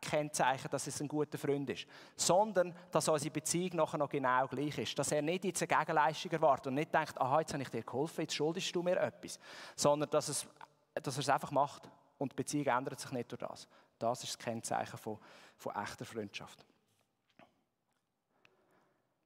Kennzeichen, 0.00 0.68
dass 0.70 0.86
es 0.86 1.00
ein 1.00 1.08
guter 1.08 1.38
Freund 1.38 1.68
ist, 1.70 1.86
sondern 2.16 2.74
dass 2.90 3.08
unsere 3.08 3.30
Beziehung 3.30 3.76
nachher 3.76 3.98
noch 3.98 4.08
genau 4.08 4.46
gleich 4.48 4.78
ist. 4.78 4.98
Dass 4.98 5.12
er 5.12 5.22
nicht 5.22 5.44
jetzt 5.44 5.62
eine 5.62 5.78
Gegenleistung 5.78 6.32
erwartet 6.32 6.68
und 6.68 6.74
nicht 6.74 6.92
denkt, 6.92 7.20
aha, 7.20 7.40
jetzt 7.40 7.52
habe 7.52 7.62
ich 7.62 7.68
dir 7.68 7.82
geholfen, 7.82 8.22
jetzt 8.22 8.34
schuldest 8.34 8.74
du 8.74 8.82
mir 8.82 8.98
etwas, 8.98 9.38
sondern 9.76 10.08
dass, 10.10 10.28
es, 10.28 10.46
dass 10.94 11.16
er 11.16 11.20
es 11.20 11.28
einfach 11.28 11.50
macht 11.50 11.88
und 12.18 12.32
die 12.32 12.36
Beziehung 12.36 12.66
ändert 12.66 12.98
sich 12.98 13.10
nicht 13.12 13.30
durch 13.30 13.40
das. 13.40 13.68
Das 14.00 14.24
ist 14.24 14.34
das 14.34 14.38
Kennzeichen 14.38 14.98
von, 14.98 15.18
von 15.56 15.76
echter 15.76 16.04
Freundschaft. 16.04 16.64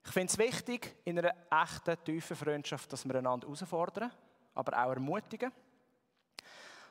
Ich 0.04 0.12
finde 0.12 0.31
es 0.31 0.38
wichtig, 0.38 0.97
in 1.04 1.19
einer 1.19 1.35
echten, 1.50 1.97
tiefen 2.04 2.37
Freundschaft, 2.37 2.93
dass 2.93 3.07
wir 3.07 3.14
einander 3.14 3.47
herausfordern, 3.47 4.11
aber 4.54 4.85
auch 4.85 4.90
ermutigen. 4.90 5.50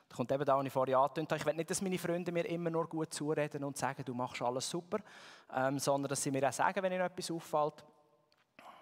Da 0.09 0.15
kommt 0.15 0.31
eben 0.31 0.45
da, 0.45 0.57
was 0.57 0.65
ich 0.65 0.73
vorhin 0.73 0.95
angetönt 0.95 1.31
habe. 1.31 1.39
Ich 1.39 1.45
will 1.45 1.53
nicht, 1.55 1.69
dass 1.69 1.81
meine 1.81 1.99
Freunde 1.99 2.31
mir 2.31 2.45
immer 2.45 2.69
nur 2.69 2.87
gut 2.87 3.13
zureden 3.13 3.63
und 3.63 3.77
sagen, 3.77 4.03
du 4.03 4.13
machst 4.13 4.41
alles 4.41 4.69
super, 4.69 4.99
ähm, 5.53 5.77
sondern 5.77 6.09
dass 6.09 6.23
sie 6.23 6.31
mir 6.31 6.47
auch 6.47 6.53
sagen, 6.53 6.81
wenn 6.81 6.91
ihnen 6.91 7.05
etwas 7.05 7.29
auffällt, 7.29 7.83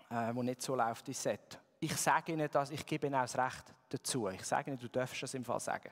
äh, 0.09 0.33
wo 0.33 0.43
nicht 0.43 0.61
so 0.61 0.75
läuft, 0.75 1.07
wie 1.07 1.11
es. 1.11 1.27
Ich 1.79 1.95
sage 1.97 2.33
ihnen 2.33 2.49
das, 2.51 2.69
ich 2.69 2.85
gebe 2.85 3.07
ihnen 3.07 3.15
auch 3.15 3.21
das 3.21 3.37
Recht 3.37 3.73
dazu. 3.89 4.29
Ich 4.29 4.43
sage 4.43 4.69
ihnen, 4.69 4.79
du 4.79 4.87
darfst 4.87 5.23
das 5.23 5.33
im 5.33 5.43
Fall 5.43 5.59
sagen. 5.59 5.91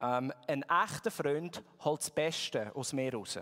Ähm, 0.00 0.32
ein 0.46 0.62
echter 0.62 1.10
Freund 1.10 1.62
holt 1.84 2.00
das 2.00 2.10
Beste 2.10 2.74
aus 2.74 2.92
mir 2.92 3.14
raus. 3.14 3.38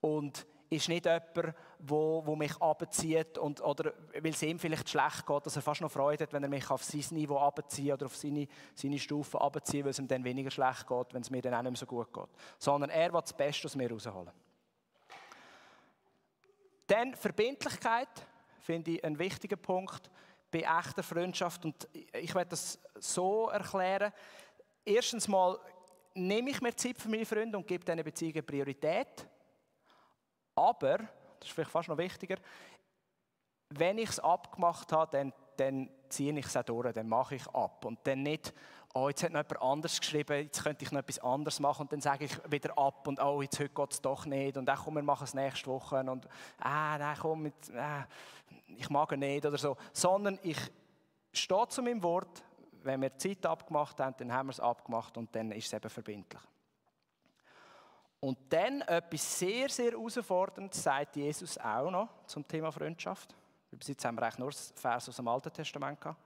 Und 0.00 0.46
ist 0.72 0.88
nicht 0.88 1.04
jemand, 1.04 1.54
wo, 1.78 2.22
wo 2.24 2.34
mich 2.34 2.56
abzieht 2.60 3.36
und 3.36 3.60
oder 3.60 3.92
weil 4.14 4.32
es 4.32 4.42
ihm 4.42 4.58
vielleicht 4.58 4.88
schlecht 4.88 5.26
geht, 5.26 5.46
dass 5.46 5.56
er 5.56 5.62
fast 5.62 5.82
noch 5.82 5.90
Freude 5.90 6.24
hat, 6.24 6.32
wenn 6.32 6.42
er 6.42 6.48
mich 6.48 6.70
auf 6.70 6.82
sein 6.82 7.04
Niveau 7.10 7.38
abzieht 7.38 7.92
oder 7.92 8.06
auf 8.06 8.16
seine, 8.16 8.48
seine 8.74 8.98
Stufe 8.98 9.38
abzieht, 9.40 9.84
weil 9.84 9.90
es 9.90 9.98
ihm 9.98 10.08
dann 10.08 10.24
weniger 10.24 10.50
schlecht 10.50 10.86
geht, 10.86 11.12
wenn 11.12 11.20
es 11.20 11.30
mir 11.30 11.42
dann 11.42 11.54
auch 11.54 11.62
nicht 11.62 11.72
mehr 11.72 11.78
so 11.78 11.86
gut 11.86 12.12
geht. 12.12 12.28
Sondern 12.58 12.88
er 12.88 13.12
will 13.12 13.20
das 13.20 13.34
Beste 13.34 13.66
aus 13.66 13.76
mir 13.76 13.90
rausholen. 13.90 14.32
Dann 16.86 17.14
Verbindlichkeit 17.14 18.26
finde 18.60 18.92
ich 18.92 19.04
ein 19.04 19.18
wichtiger 19.18 19.56
Punkt 19.56 20.10
bei 20.50 20.60
echter 20.60 21.02
Freundschaft 21.02 21.64
und 21.64 21.88
ich 22.12 22.34
werde 22.34 22.50
das 22.50 22.78
so 22.98 23.48
erklären. 23.48 24.12
Erstens 24.84 25.28
mal 25.28 25.58
nehme 26.14 26.50
ich 26.50 26.60
mir 26.60 26.74
Zeit 26.74 26.98
für 26.98 27.08
meine 27.08 27.24
Freunde 27.24 27.56
und 27.56 27.66
gebe 27.66 27.84
diesen 27.84 28.02
Beziehungen 28.02 28.44
Priorität. 28.44 29.26
Aber, 30.54 30.98
das 30.98 31.48
ist 31.48 31.52
vielleicht 31.52 31.70
fast 31.70 31.88
noch 31.88 31.98
wichtiger, 31.98 32.36
wenn 33.70 33.98
ich 33.98 34.10
es 34.10 34.20
abgemacht 34.20 34.92
habe, 34.92 35.16
dann, 35.16 35.32
dann 35.56 35.88
ziehe 36.08 36.36
ich 36.38 36.46
es 36.46 36.56
auch 36.56 36.62
durch, 36.62 36.92
dann 36.92 37.08
mache 37.08 37.36
ich 37.36 37.46
ab. 37.48 37.84
Und 37.84 38.00
dann 38.04 38.22
nicht, 38.22 38.52
oh, 38.92 39.08
jetzt 39.08 39.22
hat 39.22 39.32
noch 39.32 39.40
jemand 39.40 39.62
anders 39.62 39.98
geschrieben, 39.98 40.42
jetzt 40.42 40.62
könnte 40.62 40.84
ich 40.84 40.92
noch 40.92 41.00
etwas 41.00 41.18
anderes 41.20 41.60
machen 41.60 41.82
und 41.82 41.92
dann 41.92 42.00
sage 42.00 42.26
ich 42.26 42.50
wieder 42.50 42.76
ab 42.76 43.06
und 43.08 43.20
oh, 43.20 43.40
jetzt 43.40 43.58
heute 43.58 43.70
geht 43.70 43.92
es 43.92 44.00
doch 44.00 44.26
nicht 44.26 44.56
und 44.56 44.66
dann 44.66 44.76
komm, 44.76 44.94
wir 44.94 45.02
machen 45.02 45.24
es 45.24 45.34
nächste 45.34 45.68
Woche 45.68 46.00
und 46.00 46.28
ah, 46.58 46.98
nein, 46.98 47.16
komm, 47.20 47.46
jetzt, 47.46 47.70
äh, 47.70 48.04
ich 48.76 48.90
mag 48.90 49.10
es 49.12 49.18
nicht 49.18 49.46
oder 49.46 49.58
so. 49.58 49.76
Sondern 49.92 50.38
ich 50.42 50.58
stehe 51.32 51.68
zu 51.68 51.82
meinem 51.82 52.02
Wort, 52.02 52.42
wenn 52.84 53.02
wir 53.02 53.16
Zeit 53.16 53.44
abgemacht 53.46 53.98
haben, 54.00 54.14
dann 54.18 54.32
haben 54.32 54.48
wir 54.48 54.52
es 54.52 54.60
abgemacht 54.60 55.16
und 55.16 55.34
dann 55.34 55.52
ist 55.52 55.66
es 55.66 55.72
eben 55.72 55.90
verbindlich. 55.90 56.42
Und 58.20 58.38
dann 58.50 58.82
etwas 58.82 59.38
sehr, 59.38 59.68
sehr 59.68 59.90
herausforderndes 59.92 60.82
sagt 60.82 61.16
Jesus 61.16 61.58
auch 61.58 61.90
noch 61.90 62.08
zum 62.26 62.46
Thema 62.46 62.70
Freundschaft. 62.70 63.34
Bis 63.70 63.88
jetzt 63.88 64.04
haben 64.04 64.16
wir 64.16 64.22
eigentlich 64.22 64.38
nur 64.38 64.50
das 64.50 64.72
Vers 64.76 65.08
aus 65.08 65.16
dem 65.16 65.26
Alten 65.26 65.52
Testament 65.52 66.00
gehabt. 66.00 66.20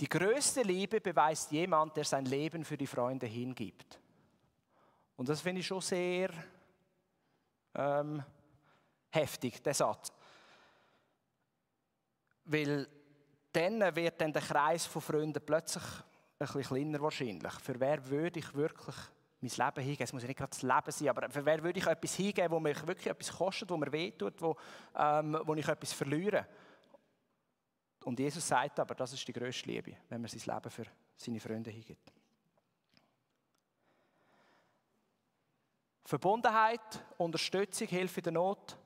Die 0.00 0.08
größte 0.08 0.62
Liebe 0.62 1.00
beweist 1.00 1.50
jemand, 1.52 1.96
der 1.96 2.04
sein 2.04 2.26
Leben 2.26 2.64
für 2.64 2.76
die 2.76 2.86
Freunde 2.86 3.26
hingibt. 3.26 3.98
Und 5.16 5.28
das 5.28 5.40
finde 5.40 5.60
ich 5.60 5.66
schon 5.66 5.80
sehr 5.80 6.30
ähm, 7.74 8.22
heftig, 9.10 9.62
der 9.62 9.74
Satz. 9.74 10.12
Weil 12.44 12.88
dann 13.54 13.94
wird 13.94 14.20
dann 14.20 14.32
der 14.32 14.42
Kreis 14.42 14.86
von 14.86 15.02
Freunden 15.02 15.44
plötzlich 15.44 15.82
ein 16.38 16.46
bisschen 16.46 16.62
kleiner 16.62 17.00
wahrscheinlich. 17.00 17.52
Für 17.54 17.78
wer 17.78 18.08
würde 18.08 18.38
ich 18.40 18.54
wirklich 18.54 18.96
mein 19.44 19.66
Leben 19.66 19.84
hingeben. 19.84 20.04
Es 20.04 20.12
muss 20.12 20.22
ja 20.22 20.28
nicht 20.28 20.38
gerade 20.38 20.50
das 20.50 20.62
Leben 20.62 20.90
sein, 20.90 21.08
aber 21.08 21.28
für 21.28 21.44
wer 21.44 21.62
würde 21.62 21.78
ich 21.78 21.86
etwas 21.86 22.14
hingeben, 22.14 22.50
wo 22.50 22.60
mich 22.60 22.86
wirklich 22.86 23.06
etwas 23.06 23.30
kostet, 23.30 23.68
wo 23.70 23.76
mir 23.76 23.92
wehtut, 23.92 24.40
wo, 24.40 24.56
ähm, 24.96 25.38
wo 25.44 25.54
ich 25.54 25.68
etwas 25.68 25.92
verliere? 25.92 26.46
Und 28.04 28.18
Jesus 28.18 28.46
sagt 28.46 28.80
aber, 28.80 28.94
das 28.94 29.12
ist 29.12 29.26
die 29.26 29.32
größte 29.32 29.68
Liebe, 29.68 29.96
wenn 30.08 30.20
man 30.20 30.30
sein 30.30 30.54
Leben 30.54 30.70
für 30.70 30.84
seine 31.16 31.40
Freunde 31.40 31.70
hingibt. 31.70 32.12
Verbundenheit, 36.04 37.02
Unterstützung, 37.16 37.88
Hilfe 37.88 38.20
in 38.20 38.24
der 38.24 38.32
Not, 38.32 38.76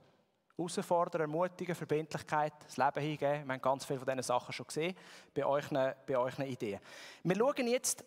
herausfordern, 0.59 1.23
ermutigen, 1.23 1.75
Verbindlichkeit, 1.75 2.53
das 2.65 2.77
Leben 2.77 3.01
hingeben. 3.01 3.47
Wir 3.47 3.55
haben 3.55 3.63
ganz 3.63 3.85
viele 3.85 4.01
von 4.01 4.07
diesen 4.07 4.23
Sachen 4.23 4.53
schon 4.53 4.67
gesehen 4.67 4.97
bei 5.33 5.47
euch, 5.47 5.69
bei 5.71 6.19
euch 6.19 6.39
Ideen. 6.41 6.81
Wir 7.23 7.37
schauen 7.37 7.67
jetzt 7.69 8.05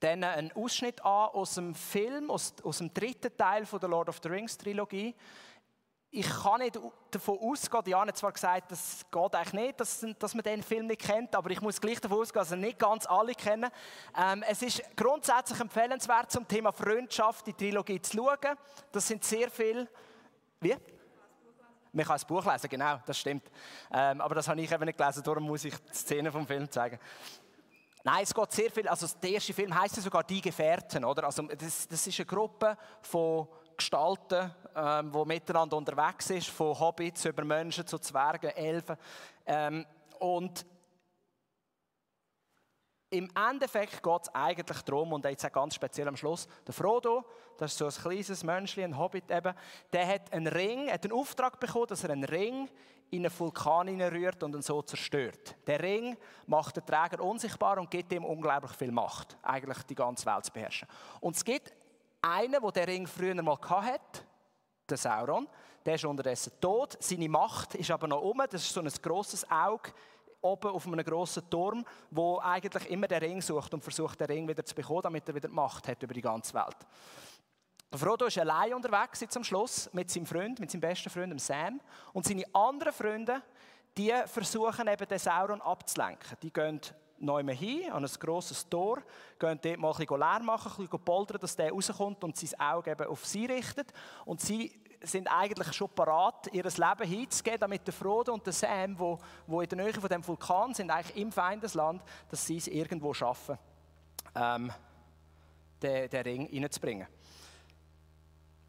dann 0.00 0.24
einen 0.24 0.52
Ausschnitt 0.52 1.04
an 1.04 1.28
aus 1.30 1.54
dem 1.54 1.74
Film, 1.74 2.30
aus, 2.30 2.54
aus 2.62 2.78
dem 2.78 2.92
dritten 2.94 3.36
Teil 3.36 3.66
von 3.66 3.80
der 3.80 3.88
Lord 3.88 4.08
of 4.08 4.20
the 4.22 4.28
Rings 4.28 4.56
Trilogie. 4.56 5.14
Ich 6.14 6.28
kann 6.28 6.60
nicht 6.60 6.78
davon 7.10 7.38
ausgehen, 7.38 7.84
Diana 7.84 8.08
hat 8.08 8.18
zwar 8.18 8.32
gesagt, 8.32 8.70
das 8.70 9.06
geht 9.10 9.34
eigentlich 9.34 9.52
nicht, 9.54 9.80
dass, 9.80 10.04
dass 10.18 10.34
man 10.34 10.42
den 10.42 10.62
Film 10.62 10.86
nicht 10.86 11.00
kennt, 11.00 11.34
aber 11.34 11.50
ich 11.50 11.60
muss 11.62 11.80
gleich 11.80 12.00
davon 12.00 12.20
ausgehen, 12.20 12.40
dass 12.42 12.50
er 12.50 12.58
nicht 12.58 12.78
ganz 12.78 13.06
alle 13.06 13.34
kennen. 13.34 13.70
Ähm, 14.16 14.44
es 14.46 14.60
ist 14.60 14.82
grundsätzlich 14.94 15.58
empfehlenswert, 15.58 16.30
zum 16.30 16.46
Thema 16.46 16.70
Freundschaft 16.70 17.46
die 17.46 17.54
Trilogie 17.54 18.00
zu 18.02 18.18
schauen. 18.18 18.56
Das 18.92 19.08
sind 19.08 19.24
sehr 19.24 19.50
viele... 19.50 19.88
Wie? 20.60 20.76
Man 21.92 22.06
kann 22.06 22.14
das 22.14 22.24
Buch 22.24 22.44
lesen, 22.50 22.68
genau, 22.70 22.98
das 23.04 23.18
stimmt. 23.18 23.50
Ähm, 23.92 24.20
aber 24.20 24.34
das 24.34 24.48
habe 24.48 24.60
ich 24.60 24.72
eben 24.72 24.84
nicht 24.84 24.98
gelesen, 24.98 25.22
darum 25.22 25.44
muss 25.44 25.64
ich 25.64 25.74
die 25.74 25.94
Szene 25.94 26.32
vom 26.32 26.46
Film 26.46 26.70
zeigen. 26.70 26.98
Nein, 28.04 28.24
es 28.24 28.34
geht 28.34 28.52
sehr 28.52 28.70
viel, 28.70 28.88
also 28.88 29.06
der 29.22 29.30
erste 29.30 29.52
Film 29.52 29.78
heißt 29.78 29.96
ja 29.96 30.02
sogar 30.02 30.24
Die 30.24 30.40
Gefährten, 30.40 31.04
oder? 31.04 31.24
Also 31.24 31.42
das, 31.42 31.86
das 31.86 32.06
ist 32.06 32.18
eine 32.18 32.26
Gruppe 32.26 32.76
von 33.02 33.46
Gestalten, 33.76 34.50
ähm, 34.74 35.12
die 35.12 35.24
miteinander 35.24 35.76
unterwegs 35.76 36.30
ist, 36.30 36.48
von 36.48 36.78
Hobbits 36.78 37.24
über 37.26 37.44
Menschen 37.44 37.86
zu 37.86 37.98
Zwergen, 37.98 38.50
Elfen. 38.50 38.96
Ähm, 39.46 39.86
und 40.18 40.66
im 43.12 43.28
Endeffekt 43.50 44.02
geht 44.02 44.22
es 44.22 44.34
eigentlich 44.34 44.82
darum, 44.82 45.12
und 45.12 45.24
jetzt 45.26 45.44
auch 45.44 45.52
ganz 45.52 45.74
speziell 45.74 46.08
am 46.08 46.16
Schluss, 46.16 46.48
der 46.66 46.72
Frodo, 46.72 47.24
das 47.58 47.72
ist 47.72 47.78
so 47.78 47.84
ein 47.84 47.92
kleines 47.92 48.42
Menschchen, 48.42 48.84
ein 48.84 48.98
Hobbit 48.98 49.30
eben, 49.30 49.54
der 49.92 50.08
hat 50.08 50.32
einen 50.32 50.46
Ring, 50.46 50.90
hat 50.90 51.04
einen 51.04 51.12
Auftrag 51.12 51.60
bekommen, 51.60 51.86
dass 51.88 52.04
er 52.04 52.10
einen 52.10 52.24
Ring 52.24 52.70
in 53.10 53.26
einen 53.26 53.38
Vulkan 53.38 54.00
rührt 54.00 54.42
und 54.42 54.54
ihn 54.54 54.62
so 54.62 54.80
zerstört. 54.80 55.56
Der 55.66 55.82
Ring 55.82 56.16
macht 56.46 56.78
den 56.78 56.86
Träger 56.86 57.22
unsichtbar 57.22 57.78
und 57.78 57.90
gibt 57.90 58.10
ihm 58.14 58.24
unglaublich 58.24 58.72
viel 58.72 58.90
Macht, 58.90 59.36
eigentlich 59.42 59.82
die 59.82 59.94
ganze 59.94 60.24
Welt 60.24 60.46
zu 60.46 60.52
beherrschen. 60.52 60.88
Und 61.20 61.36
es 61.36 61.44
gibt 61.44 61.70
einen, 62.22 62.52
der 62.62 62.72
den 62.72 62.84
Ring 62.84 63.06
früher 63.06 63.34
mal 63.42 63.58
hatte, 63.60 64.22
der 64.88 64.96
Sauron, 64.96 65.46
der 65.84 65.96
ist 65.96 66.04
unterdessen 66.06 66.52
tot. 66.60 66.96
Seine 67.00 67.28
Macht 67.28 67.74
ist 67.74 67.90
aber 67.90 68.08
noch 68.08 68.22
um. 68.22 68.38
Das 68.48 68.62
ist 68.62 68.72
so 68.72 68.80
ein 68.80 68.88
grosses 69.02 69.48
Auge 69.50 69.92
oben 70.42 70.70
auf 70.70 70.86
einem 70.86 71.04
grossen 71.04 71.48
Turm, 71.48 71.84
wo 72.10 72.38
eigentlich 72.40 72.90
immer 72.90 73.08
den 73.08 73.20
Ring 73.20 73.40
sucht 73.40 73.72
und 73.72 73.82
versucht, 73.82 74.20
den 74.20 74.26
Ring 74.26 74.48
wieder 74.48 74.64
zu 74.64 74.74
bekommen, 74.74 75.02
damit 75.02 75.28
er 75.28 75.34
wieder 75.34 75.48
Macht 75.48 75.88
hat 75.88 76.02
über 76.02 76.14
die 76.14 76.20
ganze 76.20 76.52
Welt. 76.54 76.76
Frodo 77.94 78.26
ist 78.26 78.38
allein 78.38 78.74
unterwegs 78.74 79.20
jetzt 79.20 79.36
am 79.36 79.44
Schluss 79.44 79.90
mit 79.92 80.10
seinem 80.10 80.26
Freund, 80.26 80.58
mit 80.58 80.70
seinem 80.70 80.80
besten 80.80 81.10
Freund, 81.10 81.38
Sam. 81.40 81.80
Und 82.12 82.26
seine 82.26 82.44
anderen 82.54 82.92
Freunde, 82.92 83.42
die 83.96 84.12
versuchen 84.26 84.88
eben 84.88 85.06
den 85.06 85.18
Sauron 85.18 85.60
abzulenken. 85.60 86.38
Die 86.42 86.52
gehen 86.52 86.80
neu 87.18 87.42
hin, 87.54 87.92
an 87.92 88.04
ein 88.04 88.10
grosses 88.18 88.68
Tor, 88.68 89.02
gehen 89.38 89.58
dort 89.62 89.78
mal 89.78 89.92
ein 89.92 89.96
bisschen 89.98 90.18
leer 90.18 90.40
machen, 90.42 90.72
ein 90.72 90.84
bisschen 90.84 91.04
poldern, 91.04 91.40
dass 91.40 91.54
der 91.54 91.70
rauskommt 91.70 92.24
und 92.24 92.36
sein 92.36 92.58
Auge 92.58 92.90
eben 92.90 93.06
auf 93.06 93.26
sie 93.26 93.44
richtet. 93.44 93.92
Und 94.24 94.40
sie 94.40 94.72
sind 95.04 95.28
eigentlich 95.28 95.72
schon 95.72 95.88
parat, 95.90 96.48
ihr 96.52 96.64
Leben 96.64 97.08
hinzugeben, 97.08 97.60
damit 97.60 97.86
der 97.86 97.94
Frodo 97.94 98.32
und 98.32 98.44
der 98.44 98.52
Sam, 98.52 98.98
wo, 98.98 99.18
wo 99.46 99.60
in 99.60 99.68
der 99.68 99.78
Nähe 99.78 99.92
von 99.92 100.08
dem 100.08 100.26
Vulkan 100.26 100.74
sind, 100.74 100.90
eigentlich 100.90 101.16
im 101.16 101.32
Feindesland, 101.32 102.02
dass 102.28 102.46
sie 102.46 102.56
es 102.56 102.68
irgendwo 102.68 103.12
schaffen, 103.12 103.58
ähm, 104.34 104.72
den, 105.82 106.08
den 106.08 106.22
Ring 106.22 106.48
reinzubringen. 106.52 107.06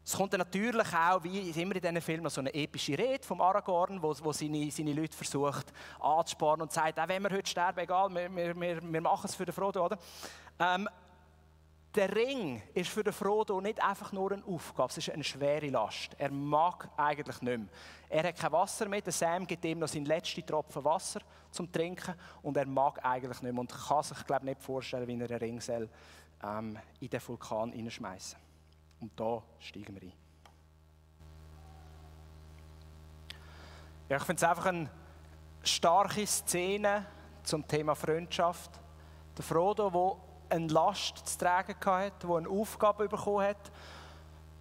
Es 0.06 0.16
kommt 0.16 0.34
dann 0.34 0.40
natürlich 0.40 0.86
auch, 0.94 1.24
wie 1.24 1.48
immer 1.50 1.74
in 1.76 1.80
diesen 1.80 2.00
Filmen, 2.02 2.28
so 2.28 2.42
eine 2.42 2.52
epische 2.52 2.98
Rede 2.98 3.24
vom 3.24 3.40
Aragorn, 3.40 4.02
wo, 4.02 4.14
wo 4.22 4.32
seine, 4.32 4.70
seine 4.70 4.92
Leute 4.92 5.16
versucht 5.16 5.72
anzusparen 5.98 6.60
und 6.60 6.70
sagt, 6.70 7.00
auch 7.00 7.08
wenn 7.08 7.22
wir 7.22 7.30
heute 7.30 7.48
sterben, 7.48 7.78
egal, 7.78 8.10
wir, 8.10 8.36
wir, 8.36 8.82
wir, 8.82 9.00
machen 9.00 9.26
es 9.26 9.34
für 9.34 9.46
den 9.46 9.54
Frodo, 9.54 9.86
oder? 9.86 9.98
Ähm, 10.58 10.86
der 11.94 12.14
Ring 12.14 12.60
ist 12.74 12.90
für 12.90 13.04
den 13.04 13.12
Frodo 13.12 13.60
nicht 13.60 13.82
einfach 13.82 14.10
nur 14.12 14.32
eine 14.32 14.44
Aufgabe, 14.44 14.90
es 14.90 14.98
ist 14.98 15.10
eine 15.10 15.22
schwere 15.22 15.68
Last. 15.68 16.14
Er 16.18 16.30
mag 16.30 16.88
eigentlich 16.96 17.40
nicht 17.40 17.58
mehr. 17.58 17.68
Er 18.08 18.28
hat 18.28 18.36
kein 18.36 18.52
Wasser 18.52 18.88
mehr, 18.88 19.00
der 19.00 19.12
Sam 19.12 19.46
gibt 19.46 19.64
ihm 19.64 19.78
noch 19.78 19.88
seinen 19.88 20.06
letzten 20.06 20.44
Tropfen 20.44 20.84
Wasser 20.84 21.20
zum 21.50 21.70
Trinken 21.70 22.14
und 22.42 22.56
er 22.56 22.66
mag 22.66 23.04
eigentlich 23.04 23.40
nicht 23.42 23.52
mehr 23.52 23.60
und 23.60 23.72
kann 23.72 24.02
sich 24.02 24.26
glaube 24.26 24.44
nicht 24.44 24.60
vorstellen, 24.60 25.06
wie 25.06 25.20
er 25.20 25.28
den 25.28 25.38
Ring 25.38 25.60
soll, 25.60 25.88
ähm, 26.42 26.78
in 27.00 27.08
den 27.08 27.28
Vulkan 27.28 27.72
hineinschmeißen 27.72 28.38
Und 29.00 29.18
da 29.18 29.42
steigen 29.60 29.94
wir 29.94 30.02
ein. 30.02 30.12
Ja, 34.08 34.16
ich 34.16 34.24
finde 34.24 34.44
es 34.44 34.50
einfach 34.50 34.66
eine 34.66 34.90
starke 35.62 36.26
Szene 36.26 37.06
zum 37.44 37.66
Thema 37.66 37.94
Freundschaft. 37.94 38.70
Der 39.36 39.44
Frodo, 39.44 39.90
der 39.90 40.33
eine 40.54 40.68
Last 40.68 41.26
zu 41.26 41.38
tragen 41.38 41.74
hatte, 41.84 42.26
der 42.26 42.36
eine 42.36 42.48
Aufgabe 42.48 43.08
bekommen 43.08 43.46
hat, 43.46 43.72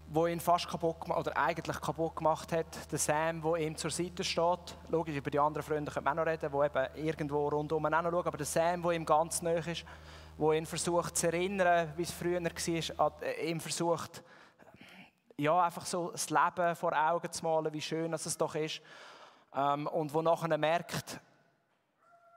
wo 0.08 0.28
ihn 0.28 0.40
fast 0.40 0.68
kaputt 0.68 1.02
gemacht, 1.02 1.20
oder 1.20 1.38
eigentlich 1.38 1.80
kaputt 1.80 2.16
gemacht 2.16 2.52
hat. 2.52 2.92
Der 2.92 3.00
Sam, 3.00 3.42
der 3.42 3.56
ihm 3.56 3.76
zur 3.76 3.92
Seite 3.92 4.24
steht. 4.24 4.78
Logisch, 4.90 5.16
über 5.16 5.32
die 5.32 5.40
anderen 5.40 5.66
Freunde 5.66 5.92
können 5.92 6.06
wir 6.06 6.12
auch 6.12 6.16
noch 6.16 6.26
reden, 6.26 6.52
die 6.52 6.66
eben 6.66 7.06
irgendwo 7.06 7.48
rundum 7.48 7.86
auch 7.86 7.90
noch 7.90 8.12
schauen. 8.12 8.28
Aber 8.28 8.38
der 8.38 8.46
Sam, 8.46 8.82
der 8.82 8.92
ihm 8.92 9.06
ganz 9.06 9.42
nahe 9.42 9.58
ist, 9.58 9.86
der 10.38 10.52
ihn 10.52 10.66
versucht 10.66 11.18
zu 11.18 11.28
erinnern, 11.28 11.94
wie 11.96 12.04
es 12.04 12.12
früher 12.12 12.44
war, 12.44 13.12
äh, 13.22 13.50
ihm 13.50 13.60
versucht, 13.60 14.24
ja, 15.38 15.64
einfach 15.64 15.86
so 15.86 16.12
das 16.12 16.30
Leben 16.30 16.76
vor 16.76 16.94
Augen 16.94 17.32
zu 17.32 17.44
malen, 17.44 17.74
wie 17.74 17.82
schön 17.82 18.14
es 18.14 18.38
doch 18.38 18.56
ist. 18.56 18.82
Ähm, 19.56 19.88
und 19.88 20.14
wo 20.14 20.22
nachher 20.22 20.58
merkt, 20.58 21.20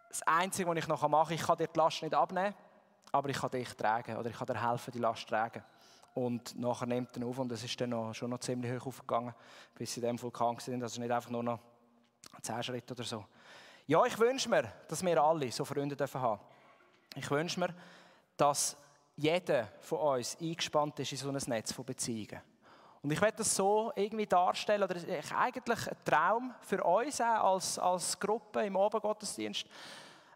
das 0.08 0.22
Einzige, 0.22 0.68
was 0.70 0.78
ich 0.78 0.88
noch 0.88 1.06
mache, 1.08 1.34
ich 1.34 1.42
kann 1.42 1.58
dir 1.58 1.66
die 1.66 1.78
Last 1.78 2.02
nicht 2.02 2.14
abnehmen 2.14 2.54
aber 3.16 3.30
ich 3.30 3.38
kann 3.38 3.50
dich 3.50 3.68
tragen 3.74 4.16
oder 4.16 4.30
ich 4.30 4.36
kann 4.36 4.46
dir 4.46 4.70
helfen, 4.70 4.92
die 4.92 4.98
Last 4.98 5.22
zu 5.22 5.28
tragen. 5.28 5.62
Und 6.14 6.58
nachher 6.58 6.86
nimmt 6.86 7.14
er 7.16 7.26
auf 7.26 7.38
und 7.38 7.52
es 7.52 7.62
ist 7.62 7.78
dann 7.80 7.90
noch, 7.90 8.14
schon 8.14 8.30
noch 8.30 8.38
ziemlich 8.38 8.72
hoch 8.72 8.86
aufgegangen, 8.86 9.34
bis 9.74 9.92
sie 9.92 10.00
in 10.00 10.06
dem 10.06 10.22
Vulkan 10.22 10.58
sind. 10.58 10.82
Also 10.82 11.00
nicht 11.00 11.10
einfach 11.10 11.30
nur 11.30 11.42
noch 11.42 11.58
10 12.40 12.62
Schritte 12.62 12.94
oder 12.94 13.04
so. 13.04 13.24
Ja, 13.86 14.04
ich 14.04 14.18
wünsche 14.18 14.48
mir, 14.48 14.72
dass 14.88 15.04
wir 15.04 15.22
alle 15.22 15.52
so 15.52 15.64
Freunde 15.64 15.94
dürfen 15.94 16.20
haben. 16.20 16.40
Ich 17.14 17.30
wünsche 17.30 17.60
mir, 17.60 17.68
dass 18.36 18.76
jeder 19.16 19.68
von 19.80 19.98
uns 19.98 20.36
eingespannt 20.40 20.98
ist 21.00 21.12
in 21.12 21.18
so 21.18 21.28
ein 21.28 21.38
Netz 21.46 21.72
von 21.72 21.84
Beziehungen. 21.84 22.40
Und 23.02 23.10
ich 23.12 23.20
werde 23.20 23.38
das 23.38 23.54
so 23.54 23.92
irgendwie 23.94 24.26
darstellen, 24.26 24.82
oder 24.82 24.96
eigentlich 25.36 25.88
ein 25.88 25.96
Traum 26.04 26.54
für 26.60 26.82
uns 26.82 27.20
auch 27.20 27.54
als, 27.54 27.78
als 27.78 28.18
Gruppe 28.18 28.64
im 28.64 28.74
Obergottesdienst, 28.74 29.66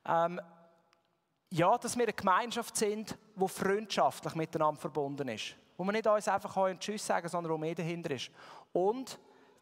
ähm, 0.07 0.41
ja, 1.51 1.77
dass 1.77 1.97
wir 1.97 2.05
eine 2.05 2.13
Gemeinschaft 2.13 2.77
sind, 2.77 3.19
die 3.35 3.49
freundschaftlich 3.49 4.35
miteinander 4.35 4.81
verbunden 4.81 5.29
ist. 5.29 5.57
Wo 5.77 5.85
wir 5.85 5.93
nicht 5.93 6.07
uns 6.07 6.29
einfach 6.29 6.57
und 6.57 6.81
Tschüss 6.81 7.05
sagen, 7.05 7.29
sondern 7.29 7.53
wo 7.53 7.59
mehr 7.59 7.75
dahinter 7.75 8.13
ist. 8.13 8.31
Und 8.73 9.19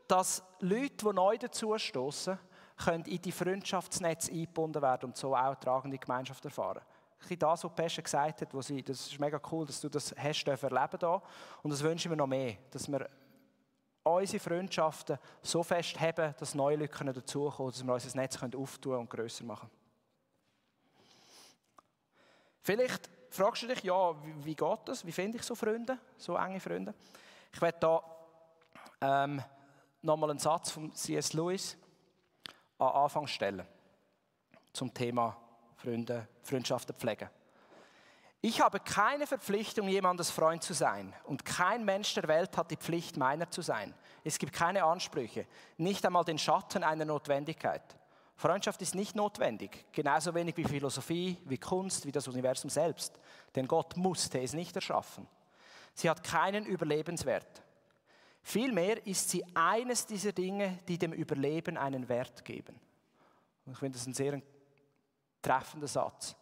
dass 0.07 0.43
Leute, 0.61 0.97
die 0.97 1.13
neu 1.13 1.39
dazustoßen, 1.39 2.39
können 2.77 3.05
in 3.05 3.21
die 3.21 3.33
Freundschaftsnetz 3.33 4.29
eingebunden 4.29 4.83
werden 4.83 5.07
und 5.07 5.17
so 5.17 5.35
auch 5.35 5.55
tragende 5.57 5.99
Gemeinschaft 5.99 6.45
erfahren. 6.45 6.83
Ein 7.29 7.39
das, 7.39 7.65
was 7.65 7.75
Pesche 7.75 8.03
gesagt 8.03 8.43
hat, 8.43 8.55
wo 8.55 8.63
sie, 8.63 8.83
das 8.83 9.09
ist 9.09 9.19
mega 9.19 9.41
cool, 9.51 9.67
dass 9.67 9.81
du 9.81 9.89
das 9.89 10.15
hast 10.17 10.47
erleben 10.47 10.99
da. 11.01 11.23
Und 11.63 11.73
das 11.73 11.83
wünsche 11.83 12.07
ich 12.07 12.11
mir 12.11 12.17
noch 12.17 12.29
mehr, 12.29 12.57
dass 12.71 12.89
wir 12.89 13.09
unsere 14.05 14.41
Freundschaften 14.41 15.19
so 15.43 15.63
fest 15.63 15.99
haben, 16.01 16.35
dass 16.39 16.55
neue 16.55 16.77
Leute 16.77 17.05
dazukommen 17.13 17.53
können, 17.53 17.71
dass 17.71 17.85
wir 17.85 17.95
unser 17.95 18.17
Netz 18.17 18.39
auftun 18.57 18.99
und 18.99 19.11
grösser 19.11 19.45
machen 19.45 19.69
können. 19.69 19.78
Vielleicht 22.69 23.09
fragst 23.31 23.63
du 23.63 23.67
dich, 23.67 23.83
ja, 23.83 24.15
wie, 24.45 24.55
geht 24.55 24.79
das? 24.85 25.07
Wie 25.07 25.11
finde 25.11 25.39
ich 25.39 25.43
so 25.43 25.55
Freunde, 25.55 25.97
so 26.19 26.37
enge 26.37 26.61
Freunde? 26.61 26.93
Ich 27.51 27.63
werde 27.63 27.79
da 27.81 28.03
ähm, 29.01 29.43
nochmal 30.03 30.29
einen 30.29 30.39
Satz 30.39 30.73
von 30.73 30.95
C.S. 30.95 31.33
Lewis 31.33 31.79
an 32.79 32.89
Anfang 32.89 33.27
stellen 33.27 33.67
zum 34.75 34.93
Thema 34.93 35.35
Freunde, 35.77 36.29
Freundschaften 36.43 36.95
pflegen. 36.95 37.31
Ich 38.43 38.61
habe 38.61 38.81
keine 38.81 39.27
Verpflichtung, 39.27 39.89
jemandes 39.89 40.31
Freund 40.31 40.63
zu 40.63 40.75
sein. 40.75 41.15
Und 41.25 41.47
kein 41.47 41.87
Mensch 41.87 42.13
der 42.13 42.29
Welt 42.29 42.55
hat 42.59 42.71
die 42.71 42.77
Pflicht, 42.77 43.17
meiner 43.17 43.51
zu 43.51 43.63
sein. 43.63 43.95
Es 44.25 44.39
gibt 44.39 44.53
keine 44.53 44.85
Ansprüche, 44.85 45.47
nicht 45.79 46.05
einmal 46.05 46.27
den 46.27 46.37
Schatten 46.37 46.85
einer 46.85 47.07
Notwendigkeit. 47.07 47.97
Freundschaft 48.39 48.81
ist 48.83 48.95
nicht 48.95 49.17
notwendig, 49.17 49.87
genauso 49.91 50.33
wenig 50.33 50.57
wie 50.57 50.63
Philosophie, 50.63 51.37
wie 51.47 51.59
Kunst, 51.59 52.07
wie 52.07 52.13
das 52.13 52.29
Universum 52.29 52.71
selbst. 52.71 53.19
Denn 53.57 53.67
Gott 53.67 53.97
musste 53.97 54.41
es 54.41 54.53
nicht 54.53 54.77
erschaffen. 54.77 55.27
Sie 55.93 56.09
hat 56.09 56.23
keinen 56.23 56.65
Überlebenswert. 56.65 57.65
Vielmehr 58.41 59.05
ist 59.05 59.29
sie 59.29 59.45
eines 59.57 60.07
dieser 60.07 60.31
Dinge, 60.31 60.79
die 60.87 60.97
dem 60.97 61.13
Überleben 61.13 61.77
einen 61.77 62.09
Wert 62.09 62.45
geben. 62.45 62.79
Und 63.67 63.73
ich 63.73 63.79
finde 63.79 63.99
das 63.99 64.07
ein 64.07 64.15
sehr 64.15 64.41
treffender 65.43 65.89
Satz. 65.89 66.37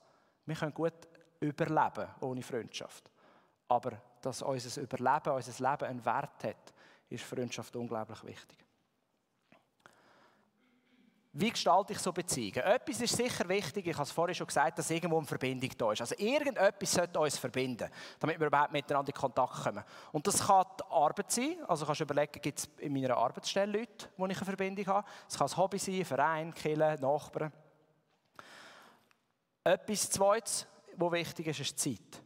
Wir 0.44 0.54
können 0.54 0.74
gut 0.74 1.08
überleben 1.40 2.08
ohne 2.20 2.42
Freundschaft. 2.42 3.10
Aber 3.68 4.02
dass 4.20 4.42
unser 4.42 4.82
Überleben, 4.82 5.32
unser 5.32 5.70
Leben 5.70 5.88
einen 5.88 6.04
Wert 6.04 6.44
hat, 6.44 6.74
ist 7.08 7.24
Freundschaft 7.24 7.74
unglaublich 7.74 8.22
wichtig. 8.22 8.65
Wie 11.38 11.50
gestalte 11.50 11.92
ich 11.92 11.98
so 11.98 12.12
Beziehungen? 12.12 12.64
Etwas 12.64 12.98
ist 12.98 13.14
sicher 13.14 13.46
wichtig, 13.46 13.86
ich 13.86 13.94
habe 13.94 14.04
es 14.04 14.10
vorhin 14.10 14.34
schon 14.34 14.46
gesagt, 14.46 14.78
dass 14.78 14.88
irgendwo 14.88 15.18
eine 15.18 15.26
Verbindung 15.26 15.68
da 15.76 15.92
ist. 15.92 16.00
Also 16.00 16.14
irgendetwas 16.16 16.90
sollte 16.90 17.20
uns 17.20 17.36
verbinden, 17.36 17.90
damit 18.18 18.40
wir 18.40 18.46
überhaupt 18.46 18.72
miteinander 18.72 19.12
in 19.14 19.20
Kontakt 19.20 19.64
kommen. 19.64 19.84
Und 20.12 20.26
das 20.26 20.46
kann 20.46 20.64
die 20.80 20.84
Arbeit 20.90 21.30
sein, 21.30 21.56
also 21.68 21.84
kannst 21.84 22.00
du 22.00 22.04
überlegen, 22.04 22.40
gibt 22.40 22.58
es 22.58 22.70
in 22.78 22.90
meiner 22.94 23.18
Arbeitsstelle 23.18 23.80
Leute, 23.80 24.08
wo 24.16 24.24
ich 24.24 24.36
eine 24.36 24.46
Verbindung 24.46 24.86
habe. 24.86 25.06
Es 25.28 25.36
kann 25.36 25.46
ein 25.46 25.56
Hobby 25.58 25.78
sein, 25.78 25.94
ein 25.96 26.04
Verein, 26.06 26.54
Kille, 26.54 26.98
Nachbarn. 27.02 27.52
Etwas 29.62 30.08
Zweites, 30.08 30.66
was 30.96 31.12
wichtig 31.12 31.48
ist, 31.48 31.60
ist 31.60 31.78
Zeit. 31.78 32.22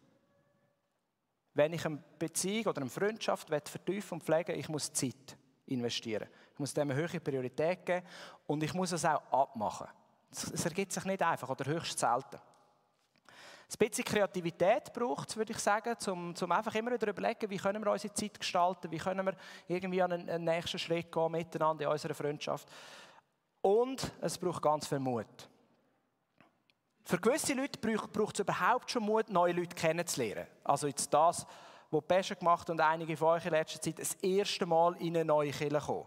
Wenn 1.55 1.73
ich 1.73 1.85
eine 1.85 2.01
Beziehung 2.17 2.67
oder 2.67 2.83
eine 2.83 2.91
Freundschaft 2.91 3.49
vertiefen 3.49 4.15
und 4.15 4.23
pflegen 4.23 4.57
ich 4.57 4.69
muss 4.69 4.93
Zeit 4.93 5.37
investieren. 5.67 6.29
Muss 6.61 6.75
dem 6.75 6.91
eine 6.91 7.01
hohe 7.01 7.21
Priorität 7.21 7.87
geben 7.87 8.07
und 8.47 8.63
ich 8.63 8.75
muss 8.75 8.93
es 8.93 9.05
auch 9.05 9.23
abmachen. 9.33 9.89
Es 10.31 10.65
ergibt 10.65 10.93
sich 10.93 11.05
nicht 11.05 11.23
einfach 11.23 11.49
oder 11.49 11.65
höchst 11.65 11.99
selten. 11.99 12.37
Ein 12.37 13.79
bisschen 13.79 14.05
Kreativität 14.05 14.93
braucht 14.93 15.31
es, 15.31 15.37
würde 15.37 15.53
ich 15.53 15.59
sagen, 15.59 15.97
um, 16.09 16.35
um 16.39 16.53
einfach 16.53 16.75
immer 16.75 16.93
wieder 16.93 17.09
überlegen, 17.09 17.49
wie 17.49 17.57
können 17.57 17.83
wir 17.83 17.93
unsere 17.93 18.13
Zeit 18.13 18.39
gestalten, 18.39 18.91
wie 18.91 18.99
können 18.99 19.25
wir 19.25 19.35
irgendwie 19.69 20.03
an 20.03 20.13
einen, 20.13 20.29
einen 20.29 20.45
nächsten 20.45 20.79
Schritt 20.79 21.11
gehen 21.11 21.33
miteinander 21.33 21.85
in 21.85 21.91
unserer 21.91 22.15
Freundschaft. 22.15 22.69
Und 23.63 24.13
es 24.21 24.37
braucht 24.37 24.61
ganz 24.61 24.87
viel 24.87 24.99
Mut. 24.99 25.49
Für 27.05 27.19
gewisse 27.19 27.55
Leute 27.55 27.79
braucht 27.79 28.35
es 28.35 28.41
überhaupt 28.41 28.91
schon 28.91 29.05
Mut, 29.05 29.31
neue 29.31 29.53
Leute 29.53 29.75
kennenzulernen. 29.75 30.47
Also 30.63 30.87
jetzt 30.87 31.13
das, 31.15 31.47
was 31.91 32.05
Pesche 32.07 32.37
gemacht 32.37 32.69
und 32.71 32.81
einige 32.81 33.17
von 33.17 33.29
euch 33.29 33.47
in 33.47 33.53
letzter 33.53 33.81
Zeit 33.81 33.99
das 33.99 34.15
erste 34.15 34.67
Mal 34.67 34.97
in 34.99 35.17
eine 35.17 35.25
neue 35.25 35.51
Kirche 35.51 35.81
kommen. 35.81 36.07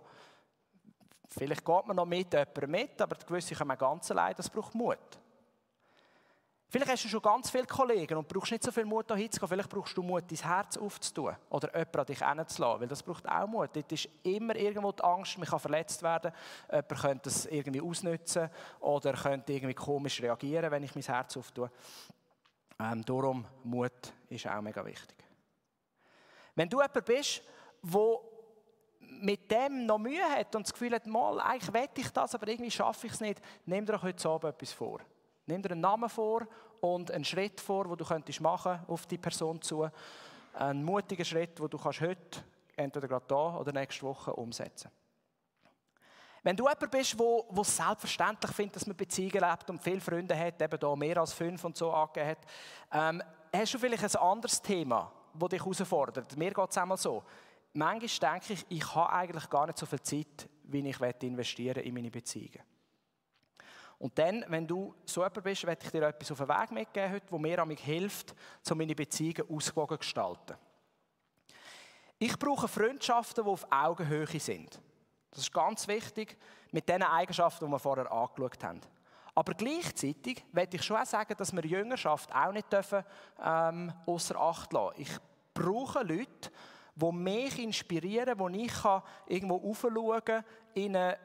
Vielleicht 1.36 1.66
geht 1.66 1.88
man 1.88 1.96
noch 1.96 2.06
mit 2.06 2.32
jemandem 2.32 2.72
mit, 2.72 3.02
aber 3.02 3.16
gewisse 3.16 3.56
kommen 3.56 3.78
ganz 3.78 4.12
allein, 4.12 4.36
das 4.36 4.50
braucht 4.50 4.76
Mut. 4.76 4.98
Vielleicht 6.70 6.92
hast 6.92 7.04
du 7.04 7.08
schon 7.08 7.22
ganz 7.22 7.52
viele 7.52 7.66
Kollegen 7.66 8.18
und 8.18 8.28
brauchst 8.28 8.52
nicht 8.52 8.64
so 8.64 8.72
viel 8.72 8.86
Mut, 8.86 9.08
da 9.08 9.16
hinzugehen. 9.16 9.48
Vielleicht 9.48 9.70
brauchst 9.70 9.96
du 9.96 10.02
Mut, 10.02 10.24
dein 10.28 10.38
Herz 10.40 10.76
aufzutun 10.76 11.36
oder 11.52 11.68
jemanden 11.68 12.00
an 12.00 12.06
dich 12.08 12.28
hinzulassen, 12.28 12.82
weil 12.82 12.88
das 12.88 13.04
braucht 13.04 13.30
auch 13.30 13.48
Mut. 13.48 13.70
Dort 13.74 13.92
ist 13.92 14.10
immer 14.24 14.56
irgendwo 14.56 14.92
die 14.92 15.04
Angst, 15.04 15.38
man 15.38 15.48
kann 15.48 15.60
verletzt 15.60 16.02
werden, 16.02 16.32
jemand 16.72 17.00
könnte 17.00 17.22
das 17.26 17.46
irgendwie 17.46 17.82
ausnutzen 17.82 18.50
oder 18.80 19.14
könnte 19.14 19.54
irgendwie 19.54 19.76
komisch 19.76 20.20
reagieren, 20.22 20.72
wenn 20.72 20.82
ich 20.82 20.96
mein 20.96 21.04
Herz 21.04 21.38
auftue. 21.38 21.70
Ähm, 22.80 23.06
darum, 23.06 23.46
Mut 23.64 24.14
ist 24.30 24.48
auch 24.48 24.62
mega 24.62 24.84
wichtig. 24.84 25.18
Wenn 26.56 26.70
du 26.70 26.82
jemand 26.82 27.06
bist, 27.06 27.44
der 27.84 28.20
mit 29.24 29.50
dem 29.50 29.86
noch 29.86 29.98
Mühe 29.98 30.24
hat 30.24 30.54
und 30.56 30.66
das 30.66 30.74
Gefühl 30.74 30.94
hat, 30.94 31.08
mal, 31.08 31.40
eigentlich 31.40 31.74
wette 31.74 32.02
ich 32.02 32.10
das, 32.10 32.36
aber 32.36 32.48
irgendwie 32.48 32.72
schaffe 32.72 33.08
ich 33.08 33.14
es 33.14 33.22
nicht, 33.22 33.42
nimm 33.66 33.86
dir 33.86 33.94
doch 33.94 34.04
heute 34.04 34.28
Abend 34.28 34.54
etwas 34.54 34.74
vor. 34.74 35.00
Nimm 35.46 35.62
dir 35.62 35.72
einen 35.72 35.82
Namen 35.82 36.10
vor 36.10 36.46
und 36.82 37.10
einen 37.10 37.24
Schritt 37.24 37.62
vor, 37.62 37.90
wo 37.90 37.96
du 37.96 38.04
könntest 38.04 38.42
machen 38.42 38.80
auf 38.88 39.06
die 39.06 39.18
Person 39.18 39.62
zu. 39.62 39.90
Einen 40.54 40.84
mutigen 40.84 41.26
Schritt, 41.26 41.60
wo 41.60 41.68
du 41.68 41.78
kannst 41.78 42.02
heute, 42.02 42.44
entweder 42.76 43.08
gerade 43.08 43.26
da 43.28 43.58
oder 43.58 43.72
nächste 43.72 44.04
Woche 44.04 44.34
umsetzen. 44.34 44.92
Wenn 46.44 46.58
du 46.58 46.66
jemand 46.66 46.92
bist, 46.92 47.18
wo, 47.18 47.46
wo 47.50 47.64
selbstverständlich 47.64 48.52
findet, 48.52 48.76
dass 48.76 48.86
man 48.86 48.98
Beziehungen 48.98 49.40
lebt 49.40 49.70
und 49.70 49.82
viele 49.82 50.02
Freunde 50.02 50.38
hat, 50.38 50.62
eben 50.62 50.80
da 50.80 50.96
mehr 50.96 51.18
als 51.18 51.32
fünf 51.32 51.64
und 51.64 51.78
so 51.78 51.92
angegeben 51.92 52.30
hat, 52.30 52.40
ähm, 52.92 53.24
hast 53.56 53.74
du 53.74 53.80
vielleicht 53.80 54.04
ein 54.04 54.22
anderes 54.22 54.62
Thema, 54.62 55.10
das 55.34 55.50
dich 55.50 55.62
herausfordert. 55.62 56.36
Mir 56.36 56.54
geht 56.54 56.70
es 56.70 56.78
einmal 56.78 56.98
so. 56.98 57.24
Manchmal 57.74 58.40
denke 58.40 58.54
ich, 58.54 58.66
ich 58.70 58.96
habe 58.96 59.12
eigentlich 59.12 59.50
gar 59.50 59.66
nicht 59.66 59.78
so 59.78 59.86
viel 59.86 60.02
Zeit, 60.02 60.50
wie 60.64 60.88
ich 60.88 61.00
investieren 61.00 61.84
in 61.84 61.94
meine 61.94 62.12
Beziehungen. 62.12 62.62
Und 63.98 64.18
dann, 64.20 64.44
wenn 64.50 64.68
du 64.68 64.94
so 65.06 65.22
jemand 65.22 65.44
bist, 65.44 65.66
werde 65.66 65.86
ich 65.86 65.92
dir 65.92 66.04
etwas 66.04 66.32
auf 66.32 66.38
den 66.38 66.50
Weg 66.50 66.72
mitgeben 66.72 67.12
heute, 67.14 67.26
wo 67.32 67.38
mir 67.38 67.66
mich 67.66 67.80
hilft, 67.80 68.36
um 68.70 68.78
meine 68.78 68.96
Beziehungen 68.96 69.50
ausgewogen 69.50 69.96
zu 69.96 70.00
gestalten. 70.00 70.58
Ich 72.20 72.38
brauche 72.38 72.68
Freundschaften, 72.68 73.44
die 73.44 73.50
auf 73.50 73.66
Augenhöhe 73.72 74.40
sind. 74.40 74.80
Das 75.32 75.42
ist 75.42 75.54
ganz 75.54 75.88
wichtig 75.88 76.38
mit 76.72 76.88
den 76.88 77.02
Eigenschaften, 77.02 77.66
die 77.66 77.72
wir 77.72 77.80
vorher 77.80 78.12
angeschaut 78.12 78.64
haben. 78.64 78.82
Aber 79.36 79.54
gleichzeitig 79.54 80.46
werde 80.52 80.78
ich 80.78 80.84
schon 80.84 80.98
auch 80.98 81.06
sagen, 81.06 81.34
dass 81.38 81.54
wir 81.54 81.66
Jüngerschaft 81.66 82.34
auch 82.36 82.52
nicht 82.52 82.68
ähm, 83.44 83.92
außer 84.06 84.40
Acht 84.40 84.74
lassen. 84.74 85.02
Ich 85.02 85.12
brauche 85.54 86.04
Leute, 86.04 86.52
die 86.96 87.12
mich 87.12 87.60
inspirieren, 87.60 88.38
wo 88.38 88.50
ich 88.50 88.72
irgendwo 89.28 89.70
aufschauen 89.70 90.24
kann, 90.24 90.46
in 90.74 90.96
eine 90.96 91.18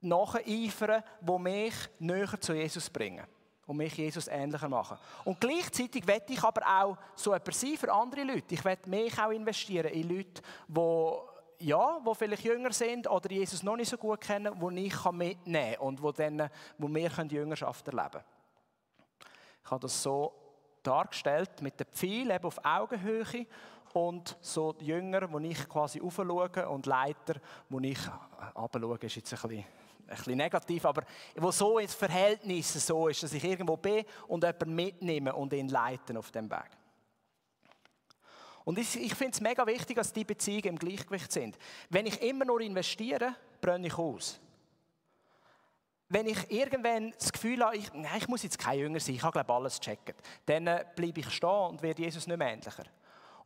nacheifern, 0.00 1.02
die 1.20 1.38
mich 1.38 1.74
näher 1.98 2.40
zu 2.40 2.52
Jesus 2.52 2.88
bringen 2.90 3.26
und 3.66 3.76
mich 3.76 3.96
Jesus 3.96 4.28
ähnlicher 4.28 4.68
machen. 4.68 4.98
Und 5.24 5.40
gleichzeitig 5.40 6.06
werde 6.06 6.32
ich 6.32 6.42
aber 6.42 6.62
auch 6.66 6.96
so 7.14 7.34
etwas 7.34 7.60
sein 7.60 7.76
für 7.76 7.92
andere 7.92 8.24
Leute. 8.24 8.54
Ich 8.54 8.64
werde 8.64 8.88
mich 8.88 9.18
auch 9.18 9.30
investieren 9.30 9.92
in 9.92 10.08
Leute, 10.08 10.42
die 10.68 11.12
ja, 11.60 12.00
wo 12.04 12.14
vielleicht 12.14 12.44
jünger 12.44 12.72
sind 12.72 13.08
oder 13.10 13.30
Jesus 13.30 13.62
noch 13.62 13.76
nicht 13.76 13.88
so 13.88 13.98
gut 13.98 14.20
kennen, 14.20 14.54
wo 14.60 14.70
ich 14.70 15.04
mitnehmen 15.10 15.74
kann 15.74 15.86
und 15.86 16.02
wo, 16.02 16.12
dann, 16.12 16.48
wo 16.78 16.88
wir 16.88 17.10
Jüngerschaft 17.30 17.86
erleben 17.88 18.10
können. 18.10 18.24
Ich 19.64 19.70
habe 19.70 19.80
das 19.80 20.02
so 20.02 20.32
dargestellt 20.82 21.60
mit 21.60 21.78
den 21.78 21.86
Pfeilen 21.88 22.30
eben 22.30 22.44
auf 22.44 22.64
Augenhöhe 22.64 23.46
und 23.94 24.36
so 24.40 24.74
Jünger, 24.80 25.30
wo 25.32 25.38
ich 25.38 25.68
quasi 25.68 26.00
aufschaue 26.00 26.68
und 26.68 26.86
Leiter, 26.86 27.34
wo 27.68 27.78
ich 27.80 27.98
abschaue, 28.54 28.98
ist 29.00 29.16
jetzt 29.16 29.32
ein 29.32 29.48
bisschen 29.48 29.64
ein 30.08 30.16
bisschen 30.16 30.36
negativ, 30.36 30.84
aber 30.86 31.02
wo 31.36 31.50
so 31.50 31.78
ins 31.78 31.94
Verhältnis 31.94 32.72
so 32.86 33.08
ist, 33.08 33.22
dass 33.22 33.32
ich 33.32 33.44
irgendwo 33.44 33.76
bin 33.76 34.04
und 34.26 34.42
jemanden 34.42 34.74
mitnehme 34.74 35.34
und 35.34 35.52
ihn 35.52 35.68
leiten 35.68 36.16
auf 36.16 36.30
dem 36.30 36.50
Weg. 36.50 36.70
Und 38.64 38.78
ich, 38.78 38.96
ich 39.00 39.14
finde 39.14 39.32
es 39.32 39.40
mega 39.40 39.66
wichtig, 39.66 39.96
dass 39.96 40.12
die 40.12 40.24
Beziehungen 40.24 40.64
im 40.64 40.78
Gleichgewicht 40.78 41.32
sind. 41.32 41.56
Wenn 41.88 42.06
ich 42.06 42.20
immer 42.22 42.44
nur 42.44 42.60
investiere, 42.60 43.34
brenne 43.60 43.86
ich 43.86 43.96
aus. 43.96 44.40
Wenn 46.10 46.26
ich 46.26 46.50
irgendwann 46.50 47.12
das 47.18 47.32
Gefühl 47.32 47.64
habe, 47.64 47.76
ich, 47.76 47.92
nein, 47.92 48.18
ich 48.18 48.28
muss 48.28 48.42
jetzt 48.42 48.58
kein 48.58 48.78
Jünger 48.78 49.00
sein, 49.00 49.14
ich 49.14 49.22
habe 49.22 49.32
glaube 49.32 49.52
alles 49.52 49.78
checken, 49.78 50.14
dann 50.46 50.66
äh, 50.66 50.84
bleibe 50.96 51.20
ich 51.20 51.30
stehen 51.30 51.48
und 51.48 51.82
werde 51.82 52.02
Jesus 52.02 52.26
nicht 52.26 52.38
mehr 52.38 52.52
ähnlicher. 52.52 52.84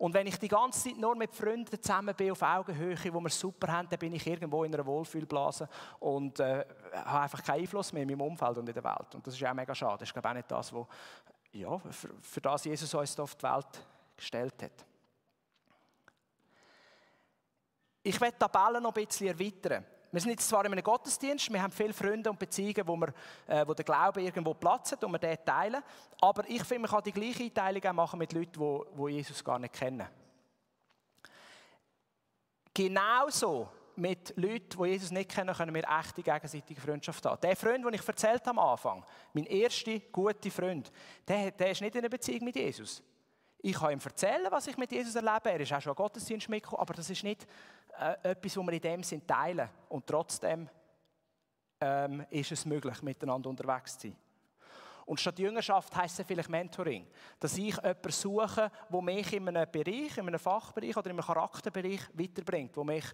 Und 0.03 0.15
wenn 0.15 0.27
ich 0.27 0.37
die 0.37 0.49
ganze 0.49 0.89
Zeit 0.89 0.99
nur 0.99 1.15
mit 1.15 1.33
Freunden 1.33 1.81
zusammen 1.81 2.13
bin, 2.17 2.33
auf 2.33 2.43
Augenhöhe, 2.43 2.97
wo 3.13 3.21
wir 3.21 3.29
super 3.29 3.73
haben, 3.73 3.89
dann 3.89 4.01
bin 4.01 4.13
ich 4.13 4.27
irgendwo 4.27 4.65
in 4.65 4.75
einer 4.75 4.85
Wohlfühlblase 4.85 5.69
und 6.01 6.41
äh, 6.41 6.65
habe 6.93 7.21
einfach 7.21 7.41
keinen 7.41 7.61
Einfluss 7.61 7.93
mehr 7.93 8.03
in 8.03 8.09
meinem 8.09 8.23
Umfeld 8.23 8.59
und 8.59 8.69
in 8.69 8.75
der 8.75 8.83
Welt. 8.83 9.15
Und 9.15 9.25
das 9.25 9.35
ist 9.35 9.45
auch 9.45 9.55
mega 9.55 9.73
schade. 9.73 9.99
Das 10.01 10.09
ist 10.09 10.13
glaube 10.13 10.27
ich 10.27 10.31
auch 10.33 10.35
nicht 10.35 10.51
das, 10.51 10.73
was 10.73 10.87
ja, 11.53 11.79
für, 11.79 12.09
für 12.21 12.41
das 12.41 12.65
Jesus 12.65 12.93
uns 12.93 13.21
auf 13.21 13.37
die 13.37 13.45
Welt 13.45 13.87
gestellt 14.17 14.61
hat. 14.65 14.85
Ich 18.03 18.21
werde 18.21 18.37
die 18.37 18.39
Tabellen 18.41 18.83
noch 18.83 18.97
ein 18.97 19.07
bisschen 19.07 19.29
erweitern. 19.29 19.85
Wir 20.13 20.21
sind 20.21 20.31
jetzt 20.33 20.47
zwar 20.47 20.63
in 20.67 20.73
einem 20.73 20.85
Gottesdienst, 20.85 21.51
wir 21.51 21.63
haben 21.63 21.73
viele 21.73 21.95
Freunde 21.95 22.29
und 22.29 22.39
Beziehungen, 22.39 22.87
wo, 22.87 22.97
wir, 22.97 23.15
äh, 23.47 23.67
wo 23.67 23.73
der 23.73 23.85
Glaube 23.85 24.21
irgendwo 24.21 24.53
Platz 24.53 24.93
hat 24.93 25.03
und 25.03 25.13
wir 25.13 25.19
den 25.19 25.43
teilen. 25.43 25.83
Aber 26.21 26.47
ich 26.49 26.63
finde, 26.65 26.83
man 26.83 26.91
kann 26.91 27.03
die 27.03 27.13
gleiche 27.13 27.45
Einteilung 27.45 27.83
auch 27.83 27.93
machen 27.95 28.19
mit 28.19 28.31
Leuten, 28.35 28.61
die, 28.61 29.03
die 29.03 29.13
Jesus 29.15 29.43
gar 29.43 29.59
nicht 29.59 29.73
kennen. 29.73 30.07
Genauso 32.75 33.69
mit 33.97 34.35
Leuten, 34.37 34.83
die 34.83 34.89
Jesus 34.91 35.11
nicht 35.11 35.31
kennen, 35.31 35.55
können 35.55 35.75
wir 35.75 35.85
echte 35.89 36.23
gegenseitige 36.23 36.81
Freundschaft 36.81 37.25
haben. 37.25 37.41
Der 37.41 37.57
Freund, 37.57 37.83
den 37.83 37.95
ich 37.95 38.07
erzählt 38.07 38.47
habe 38.47 38.61
am 38.61 38.71
Anfang, 38.71 39.07
mein 39.33 39.47
erster 39.47 39.99
guter 39.99 40.51
Freund, 40.51 40.93
der, 41.27 41.53
der 41.53 41.71
ist 41.71 41.81
nicht 41.81 41.95
in 41.95 42.01
einer 42.01 42.11
Beziehung 42.11 42.45
mit 42.45 42.57
Jesus. 42.57 43.03
Ich 43.65 43.79
kann 43.79 43.93
ihm 43.93 44.01
erzählen, 44.05 44.49
was 44.51 44.67
ich 44.67 44.77
mit 44.77 44.91
Jesus 44.91 45.15
erlebe. 45.15 45.51
Er 45.51 45.61
ist 45.61 45.73
auch 45.73 45.81
schon 45.81 45.95
Gottesdienst 45.95 46.49
mitgekommen, 46.49 46.83
aber 46.83 46.95
das 46.95 47.09
ist 47.09 47.23
nicht 47.23 47.47
äh, 47.99 48.31
etwas, 48.31 48.57
was 48.57 48.67
wir 48.67 48.73
in 48.73 48.81
dem 48.81 49.03
Sinn 49.03 49.27
teilen. 49.27 49.69
Und 49.89 50.07
trotzdem 50.07 50.69
ähm, 51.81 52.25
ist 52.31 52.53
es 52.53 52.65
möglich, 52.65 53.03
miteinander 53.03 53.51
unterwegs 53.51 53.99
zu 53.99 54.09
sein. 54.09 54.17
Und 55.05 55.21
statt 55.21 55.39
Jüngerschaft 55.39 55.95
heisst 55.97 56.21
es 56.21 56.27
vielleicht 56.27 56.49
Mentoring. 56.49 57.07
Dass 57.41 57.59
ich 57.59 57.77
jemanden 57.77 58.11
suche, 58.13 58.71
der 58.91 59.03
mich 59.03 59.33
in 59.33 59.49
einem 59.49 59.71
Bereich, 59.71 60.17
in 60.17 60.29
einem 60.29 60.39
Fachbereich 60.39 60.97
oder 60.97 61.11
in 61.11 61.19
einem 61.19 61.27
Charakterbereich 61.27 62.01
weiterbringt, 62.15 62.77
wo, 62.77 62.85
mich, 62.85 63.05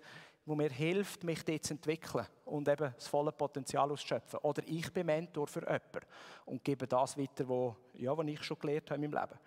wo 0.44 0.54
mir 0.54 0.70
hilft, 0.70 1.24
mich 1.24 1.44
dort 1.44 1.64
zu 1.64 1.74
entwickeln 1.74 2.26
und 2.44 2.68
eben 2.68 2.92
das 2.94 3.08
volle 3.08 3.32
Potenzial 3.32 3.90
auszuschöpfen. 3.90 4.38
Oder 4.40 4.62
ich 4.66 4.92
bin 4.92 5.06
Mentor 5.06 5.46
für 5.46 5.62
jemanden 5.62 6.06
und 6.44 6.62
gebe 6.62 6.86
das 6.86 7.16
weiter, 7.16 7.48
was 7.48 7.74
ja, 7.94 8.16
ich 8.20 8.42
schon 8.42 8.58
gelernt 8.58 8.90
habe 8.90 9.02
in 9.02 9.10
meinem 9.10 9.20
Leben. 9.22 9.40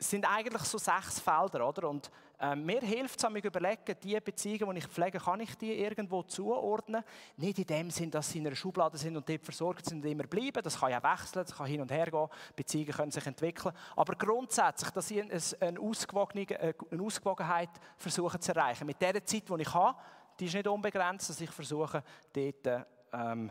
Es 0.00 0.10
sind 0.10 0.24
eigentlich 0.24 0.62
so 0.62 0.78
sechs 0.78 1.18
Felder, 1.18 1.68
oder? 1.68 1.88
Und 1.88 2.08
äh, 2.38 2.54
mir 2.54 2.80
hilft 2.80 3.20
es, 3.20 3.30
mich 3.30 3.44
überlegen, 3.44 3.96
die 4.00 4.20
Beziehungen, 4.20 4.76
die 4.76 4.78
ich 4.78 4.86
pflege, 4.86 5.18
kann 5.18 5.40
ich 5.40 5.56
die 5.56 5.72
irgendwo 5.72 6.22
zuordnen? 6.22 7.02
Nicht 7.36 7.58
in 7.58 7.66
dem 7.66 7.90
Sinn, 7.90 8.08
dass 8.08 8.30
sie 8.30 8.38
in 8.38 8.46
einer 8.46 8.54
Schublade 8.54 8.96
sind 8.96 9.16
und 9.16 9.28
dort 9.28 9.44
versorgt 9.44 9.86
sind 9.86 10.04
und 10.04 10.10
immer 10.10 10.22
bleiben. 10.22 10.62
Das 10.62 10.78
kann 10.78 10.92
ja 10.92 11.02
wechseln, 11.02 11.44
das 11.44 11.56
kann 11.56 11.66
hin 11.66 11.80
und 11.80 11.90
her 11.90 12.08
gehen. 12.08 12.28
Beziehungen 12.54 12.92
können 12.92 13.10
sich 13.10 13.26
entwickeln. 13.26 13.74
Aber 13.96 14.14
grundsätzlich, 14.14 14.90
dass 14.90 15.10
ich 15.10 15.20
eine, 15.60 15.80
Ausgewogene, 15.80 16.48
äh, 16.50 16.74
eine 16.92 17.02
Ausgewogenheit 17.02 17.70
versuche 17.96 18.38
zu 18.38 18.54
erreichen. 18.54 18.86
Mit 18.86 19.00
der 19.00 19.24
Zeit, 19.24 19.48
die 19.48 19.62
ich 19.62 19.74
habe, 19.74 19.98
die 20.38 20.44
ist 20.44 20.54
nicht 20.54 20.68
unbegrenzt, 20.68 21.30
dass 21.30 21.40
ich 21.40 21.50
versuche, 21.50 22.04
dort 22.32 22.86
ähm, 23.12 23.50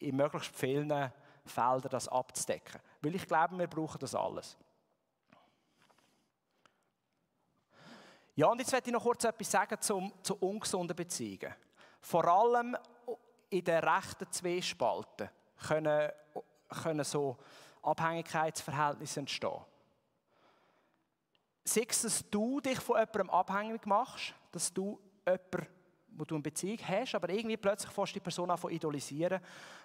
in 0.00 0.16
möglichst 0.16 0.54
vielen 0.54 0.92
Feldern 1.46 1.90
das 1.90 2.08
abzudecken. 2.08 2.78
Weil 3.00 3.14
ich 3.14 3.26
glaube, 3.26 3.58
wir 3.58 3.68
brauchen 3.68 3.98
das 3.98 4.14
alles. 4.14 4.58
Ja, 8.36 8.48
und 8.48 8.58
jetzt 8.58 8.70
werde 8.70 8.86
ich 8.86 8.92
noch 8.92 9.02
kurz 9.02 9.24
etwas 9.24 9.50
sagen 9.50 9.80
zum, 9.80 10.12
zu 10.22 10.36
ungesunden 10.36 10.94
Beziehungen. 10.94 11.54
Vor 12.02 12.24
allem 12.26 12.76
in 13.48 13.64
den 13.64 13.78
rechten 13.82 14.30
Zwiespalten 14.30 15.30
können, 15.66 16.10
können 16.82 17.04
so 17.04 17.38
Abhängigkeitsverhältnisse 17.82 19.20
entstehen. 19.20 19.64
Sei 21.64 21.86
es, 21.88 22.02
dass 22.02 22.30
du 22.30 22.60
dich 22.60 22.78
von 22.78 22.98
jemandem 22.98 23.30
abhängig 23.30 23.86
machst, 23.86 24.34
dass 24.52 24.72
du 24.72 25.00
jemanden, 25.26 25.66
wo 26.08 26.24
du 26.24 26.34
eine 26.34 26.42
Beziehung 26.42 26.78
hast, 26.86 27.14
aber 27.14 27.30
irgendwie 27.30 27.56
plötzlich 27.56 27.90
fährst 27.90 28.12
du 28.12 28.14
die 28.18 28.24
Person 28.24 28.50
an 28.50 28.58
idolisieren 28.70 29.40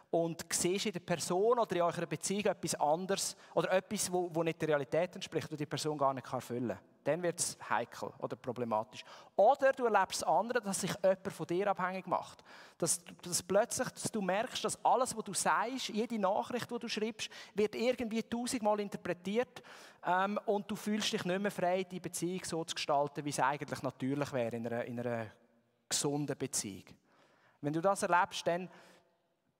und 0.09 0.45
siehst 0.51 0.87
in 0.87 0.91
der 0.91 0.99
Person 0.99 1.57
oder 1.57 1.75
in 1.75 1.81
eurer 1.83 2.05
Beziehung 2.05 2.45
etwas 2.45 2.75
anderes 2.75 3.37
oder 3.53 3.71
etwas, 3.71 4.11
wo, 4.11 4.29
wo 4.33 4.43
nicht 4.43 4.61
der 4.61 4.69
Realität 4.69 5.15
entspricht 5.15 5.49
und 5.49 5.59
die 5.59 5.65
Person 5.65 5.97
gar 5.97 6.13
nicht 6.13 6.31
erfüllen 6.31 6.67
kann. 6.67 6.90
Dann 7.03 7.23
wird 7.23 7.39
es 7.39 7.57
heikel 7.69 8.11
oder 8.19 8.35
problematisch. 8.35 9.03
Oder 9.35 9.73
du 9.73 9.85
erlebst 9.85 10.21
das 10.21 10.27
andere, 10.27 10.61
dass 10.61 10.81
sich 10.81 10.93
jemand 11.03 11.33
von 11.33 11.47
dir 11.47 11.67
abhängig 11.67 12.05
macht. 12.05 12.43
Dass, 12.77 13.01
dass 13.23 13.41
plötzlich 13.41 13.89
dass 13.89 14.11
du 14.11 14.21
merkst, 14.21 14.63
dass 14.63 14.83
alles, 14.85 15.15
was 15.15 15.23
du 15.23 15.33
sagst, 15.33 15.89
jede 15.89 16.19
Nachricht, 16.19 16.69
die 16.69 16.79
du 16.79 16.87
schreibst, 16.87 17.29
wird 17.55 17.75
irgendwie 17.75 18.21
tausendmal 18.21 18.79
interpretiert 18.79 19.63
ähm, 20.05 20.39
und 20.45 20.69
du 20.69 20.75
fühlst 20.75 21.11
dich 21.11 21.25
nicht 21.25 21.41
mehr 21.41 21.51
frei, 21.51 21.83
die 21.83 21.99
Beziehung 21.99 22.43
so 22.43 22.63
zu 22.63 22.75
gestalten, 22.75 23.25
wie 23.25 23.29
es 23.29 23.39
eigentlich 23.39 23.81
natürlich 23.81 24.31
wäre 24.33 24.55
in 24.55 24.67
einer, 24.67 24.85
in 24.85 24.99
einer 24.99 25.27
gesunden 25.89 26.37
Beziehung. 26.37 26.85
Wenn 27.61 27.73
du 27.73 27.81
das 27.81 28.03
erlebst, 28.03 28.45
dann 28.45 28.69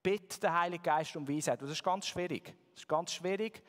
bitte 0.02 0.40
den 0.40 0.54
Heiligen 0.54 0.84
Geist 0.84 1.16
um 1.16 1.28
Weisheit. 1.28 1.62
Das 1.62 1.70
ist 1.70 1.84
ganz 1.84 2.08
schwierig. 2.08 2.56
Das 2.74 2.84
ist 2.84 2.90
ganz 2.90 3.14
schwierig, 3.14 3.62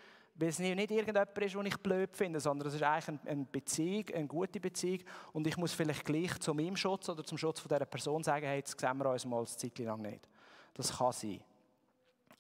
weil 0.43 0.49
es 0.49 0.59
nicht 0.59 0.91
irgendjemand 0.91 1.39
ist, 1.39 1.55
den 1.55 1.67
ich 1.67 1.77
blöd 1.77 2.17
finde, 2.17 2.41
sondern 2.41 2.67
es 2.67 2.75
ist 2.75 2.83
eigentlich 2.83 3.21
eine 3.27 3.45
Beziehung, 3.45 4.05
eine 4.13 4.27
gute 4.27 4.59
Beziehung. 4.59 4.99
Und 5.33 5.47
ich 5.47 5.57
muss 5.57 5.73
vielleicht 5.73 6.05
gleich 6.05 6.37
zu 6.41 6.53
meinem 6.53 6.77
Schutz 6.77 7.09
oder 7.09 7.23
zum 7.23 7.39
Schutz 7.39 7.61
von 7.61 7.69
dieser 7.69 7.87
Person 7.87 8.25
sagen, 8.25 8.45
hey, 8.45 8.57
jetzt 8.57 8.79
sehen 8.81 8.99
wir 8.99 9.09
uns 9.09 9.25
mal 9.25 9.39
eine 9.39 9.47
Zeit 9.47 9.79
lang 9.79 10.03
nicht. 10.03 10.29
Das 10.75 10.99
kann 10.99 11.13
sein. 11.13 11.41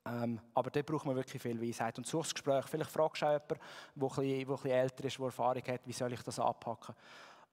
Ähm, 0.05 0.41
aber 0.53 0.71
da 0.71 0.83
braucht 0.83 1.07
man 1.07 1.15
wirklich 1.15 1.41
viel 1.41 1.63
Weisheit. 1.63 1.97
Und 1.97 2.09
suchst 2.09 2.35
Gespräch. 2.35 2.67
Vielleicht 2.67 2.91
fragst 2.91 3.23
du 3.23 3.27
auch 3.27 3.31
jemanden, 3.31 3.61
der 3.95 4.09
ein, 4.09 4.09
bisschen, 4.09 4.25
der 4.27 4.41
ein 4.41 4.47
bisschen 4.47 4.71
älter 4.73 5.05
ist, 5.05 5.19
der 5.19 5.27
Erfahrung 5.27 5.63
hat, 5.65 5.81
wie 5.87 5.93
soll 5.93 6.13
ich 6.13 6.23
das 6.23 6.41
anpacken. 6.41 6.97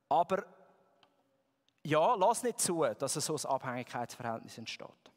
Aber 0.10 0.44
ja, 1.84 2.16
lass 2.16 2.42
nicht 2.42 2.60
zu, 2.60 2.84
dass 2.98 3.14
so 3.14 3.36
ein 3.36 3.46
Abhängigkeitsverhältnis 3.46 4.58
entsteht. 4.58 5.12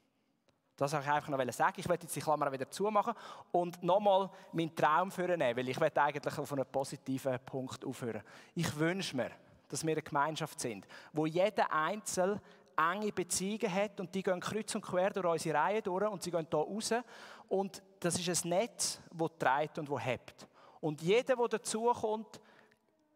Das 0.82 0.92
wollte 0.94 1.06
ich 1.06 1.12
einfach 1.12 1.28
noch 1.28 1.52
sagen. 1.52 1.74
Ich 1.76 1.88
werde 1.88 2.02
jetzt 2.02 2.16
die 2.16 2.20
Klammer 2.20 2.50
wieder 2.50 2.68
zumachen 2.68 3.14
und 3.52 3.80
nochmal 3.84 4.28
meinen 4.52 4.74
Traum 4.74 5.12
vornehmen, 5.12 5.56
weil 5.56 5.68
ich 5.68 5.80
werde 5.80 6.02
eigentlich 6.02 6.36
auf 6.36 6.52
einen 6.52 6.66
positiven 6.66 7.38
Punkt 7.46 7.84
aufhören. 7.84 8.22
Ich 8.56 8.76
wünsche 8.76 9.16
mir, 9.16 9.30
dass 9.68 9.86
wir 9.86 9.92
eine 9.92 10.02
Gemeinschaft 10.02 10.58
sind, 10.58 10.84
wo 11.12 11.26
jeder 11.26 11.72
Einzelne 11.72 12.40
enge 12.76 13.12
Beziehungen 13.12 13.72
hat 13.72 14.00
und 14.00 14.12
die 14.12 14.24
gehen 14.24 14.40
kreuz 14.40 14.74
und 14.74 14.82
quer 14.82 15.10
durch 15.10 15.24
unsere 15.24 15.56
Reihe 15.56 15.82
durch 15.82 16.10
und 16.10 16.20
sie 16.20 16.32
gehen 16.32 16.48
hier 16.50 16.58
raus 16.58 16.94
und 17.48 17.80
das 18.00 18.18
ist 18.18 18.44
ein 18.44 18.48
Netz, 18.48 19.00
das 19.12 19.30
trägt 19.38 19.78
und 19.78 19.88
das 19.88 20.04
hebt. 20.04 20.48
Und 20.80 21.00
jeder, 21.00 21.36
der 21.36 21.48
dazukommt, 21.48 22.40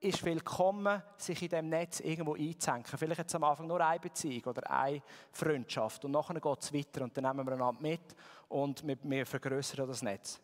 ist 0.06 0.24
willkommen, 0.24 1.02
sich 1.16 1.42
in 1.42 1.48
diesem 1.48 1.68
Netz 1.68 1.98
irgendwo 1.98 2.36
einzuhängen. 2.36 2.84
Vielleicht 2.84 3.18
jetzt 3.18 3.34
am 3.34 3.42
Anfang 3.42 3.66
nur 3.66 3.80
eine 3.80 3.98
Beziehung 3.98 4.44
oder 4.44 4.70
eine 4.70 5.02
Freundschaft 5.32 6.04
und 6.04 6.12
nachher 6.12 6.40
geht 6.40 6.62
es 6.62 6.72
weiter 6.72 7.02
und 7.02 7.16
dann 7.16 7.24
nehmen 7.24 7.44
wir 7.44 7.54
einander 7.54 7.80
mit 7.80 8.14
und 8.48 8.86
wir, 8.86 8.96
wir 9.02 9.26
vergrößern 9.26 9.88
das 9.88 10.02
Netz. 10.02 10.40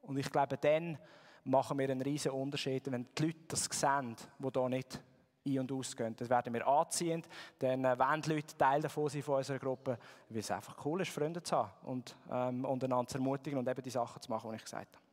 Und 0.00 0.16
ich 0.16 0.30
glaube, 0.30 0.56
dann 0.56 0.96
machen 1.44 1.78
wir 1.78 1.90
einen 1.90 2.00
riesen 2.00 2.32
Unterschied, 2.32 2.90
wenn 2.90 3.06
die 3.16 3.26
Leute 3.26 3.44
das 3.48 3.64
sehen, 3.64 4.16
die 4.38 4.48
hier 4.50 4.68
nicht 4.70 5.02
ein- 5.46 5.58
und 5.58 5.72
ausgehen. 5.72 6.16
Dann 6.16 6.30
werden 6.30 6.54
wir 6.54 6.66
anziehend, 6.66 7.28
dann 7.58 7.84
äh, 7.84 7.98
wollen 7.98 8.22
die 8.22 8.30
Leute 8.30 8.56
Teil 8.56 8.80
davon 8.80 9.10
sein 9.10 9.22
von 9.22 9.36
unserer 9.36 9.58
Gruppe, 9.58 9.98
weil 10.30 10.38
es 10.38 10.50
einfach 10.50 10.82
cool 10.86 11.02
ist, 11.02 11.10
Freunde 11.10 11.42
zu 11.42 11.56
haben 11.56 11.72
und, 11.82 12.16
ähm, 12.30 12.64
und 12.64 12.82
einander 12.82 13.08
zu 13.08 13.18
ermutigen 13.18 13.58
und 13.58 13.68
eben 13.68 13.82
die 13.82 13.90
Sachen 13.90 14.22
zu 14.22 14.30
machen, 14.30 14.50
die 14.50 14.56
ich 14.56 14.64
gesagt 14.64 14.96
habe. 14.96 15.11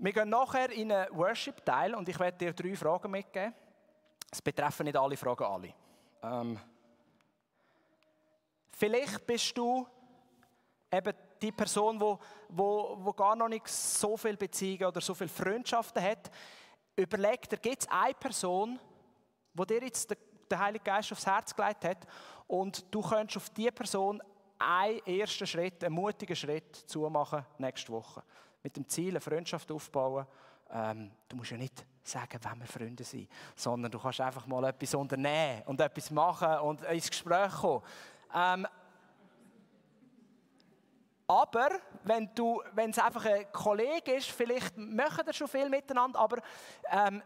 Wir 0.00 0.12
gehen 0.12 0.28
nachher 0.28 0.70
in 0.70 0.92
einen 0.92 1.16
Worship-Teil 1.16 1.92
und 1.96 2.08
ich 2.08 2.18
werde 2.20 2.38
dir 2.38 2.52
drei 2.52 2.76
Fragen 2.76 3.10
mitgeben. 3.10 3.52
Es 4.30 4.40
betreffen 4.40 4.84
nicht 4.84 4.96
alle 4.96 5.16
Fragen 5.16 5.42
alle. 5.42 5.74
Ähm, 6.22 6.60
vielleicht 8.70 9.26
bist 9.26 9.58
du 9.58 9.84
eben 10.92 11.14
die 11.42 11.50
Person, 11.50 12.00
wo, 12.00 12.16
wo, 12.48 12.96
wo 13.00 13.12
gar 13.12 13.34
noch 13.34 13.48
nicht 13.48 13.66
so 13.66 14.16
viele 14.16 14.36
Beziehungen 14.36 14.84
oder 14.84 15.00
so 15.00 15.14
viele 15.14 15.30
Freundschaften 15.30 16.00
hat. 16.00 16.30
Überleg 16.94 17.48
dir, 17.48 17.58
gibt 17.58 17.82
es 17.82 17.88
eine 17.90 18.14
Person, 18.14 18.78
wo 19.52 19.64
dir 19.64 19.82
jetzt 19.82 20.10
der, 20.10 20.18
der 20.48 20.60
Heilige 20.60 20.84
Geist 20.84 21.10
aufs 21.10 21.26
Herz 21.26 21.54
gelegt 21.54 21.84
hat 21.84 22.06
und 22.46 22.84
du 22.94 23.02
könntest 23.02 23.38
auf 23.38 23.50
diese 23.50 23.72
Person 23.72 24.22
einen 24.60 25.04
ersten 25.04 25.46
Schritt, 25.46 25.82
einen 25.82 25.94
mutigen 25.94 26.36
Schritt 26.36 26.76
zumachen 26.86 27.44
nächste 27.58 27.92
Woche 27.92 28.22
mit 28.68 28.76
dem 28.76 28.86
Ziel, 28.86 29.10
eine 29.10 29.20
Freundschaft 29.20 29.72
aufbauen. 29.72 30.26
Ähm, 30.70 31.10
du 31.26 31.36
musst 31.36 31.50
ja 31.50 31.56
nicht 31.56 31.86
sagen, 32.02 32.38
wenn 32.42 32.60
wir 32.60 32.66
Freunde 32.66 33.02
sind, 33.02 33.26
sondern 33.56 33.90
du 33.90 33.98
kannst 33.98 34.20
einfach 34.20 34.46
mal 34.46 34.62
etwas 34.64 34.94
unternehmen 34.94 35.62
und 35.64 35.80
etwas 35.80 36.10
machen 36.10 36.58
und 36.58 36.82
ins 36.82 37.08
Gespräch 37.08 37.50
kommen. 37.52 37.82
Ähm, 38.34 38.66
aber 41.26 41.70
wenn, 42.04 42.30
es 42.90 42.98
einfach 42.98 43.24
ein 43.24 43.50
Kollege 43.52 44.12
ist, 44.12 44.30
vielleicht 44.30 44.76
machen 44.76 45.24
ihr 45.26 45.32
schon 45.32 45.48
viel 45.48 45.70
miteinander, 45.70 46.18
aber 46.18 46.42
ähm, 46.90 47.22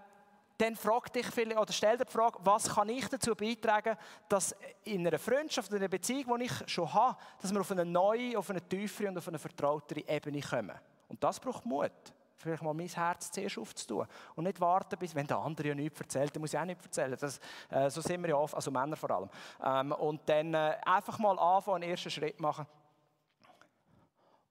dann 0.59 0.77
frag 0.77 1.13
dich 1.13 1.27
vielleicht, 1.27 1.59
oder 1.59 1.73
stell 1.73 1.97
dir 1.97 2.05
die 2.05 2.13
Frage, 2.13 2.39
was 2.45 2.73
kann 2.73 2.89
ich 2.89 3.09
dazu 3.09 3.35
beitragen, 3.35 3.97
dass 4.29 4.55
in 4.85 5.05
einer 5.05 5.19
Freundschaft, 5.19 5.71
in 5.73 5.79
einer 5.79 5.89
Beziehung, 5.89 6.39
die 6.39 6.45
ich 6.45 6.71
schon 6.71 6.93
habe, 6.93 7.17
dass 7.41 7.53
wir 7.53 7.61
auf 7.61 7.71
eine 7.73 7.85
neue, 7.85 8.39
auf 8.39 8.49
eine 8.49 8.61
tiefere 8.61 9.09
und 9.09 9.19
auf 9.19 9.27
eine 9.27 9.41
vertrautere 9.41 10.09
Ebene 10.09 10.41
kommen. 10.41 10.79
Und 11.12 11.22
das 11.22 11.38
braucht 11.38 11.66
Mut. 11.66 11.92
Vielleicht 12.38 12.62
mal 12.62 12.72
mein 12.72 12.88
Herz 12.88 13.31
zuerst 13.31 13.59
aufzutun. 13.59 14.07
Und 14.35 14.44
nicht 14.44 14.59
warten, 14.61 14.98
bis, 14.98 15.14
wenn 15.14 15.27
der 15.27 15.37
andere 15.37 15.68
ja 15.68 15.75
nichts 15.75 16.01
erzählt, 16.01 16.35
dann 16.35 16.40
muss 16.40 16.55
ich 16.55 16.59
auch 16.59 16.64
nichts 16.64 16.87
erzählen. 16.87 17.16
Das, 17.20 17.38
äh, 17.68 17.90
so 17.90 18.01
sind 18.01 18.22
wir 18.22 18.31
ja 18.31 18.37
oft, 18.37 18.55
also 18.55 18.70
Männer 18.70 18.96
vor 18.96 19.11
allem. 19.11 19.29
Ähm, 19.62 19.92
und 19.92 20.27
dann 20.27 20.55
äh, 20.55 20.79
einfach 20.87 21.18
mal 21.18 21.38
anfangen, 21.38 21.83
einen 21.83 21.90
ersten 21.90 22.11
Schritt 22.11 22.40
machen. 22.40 22.66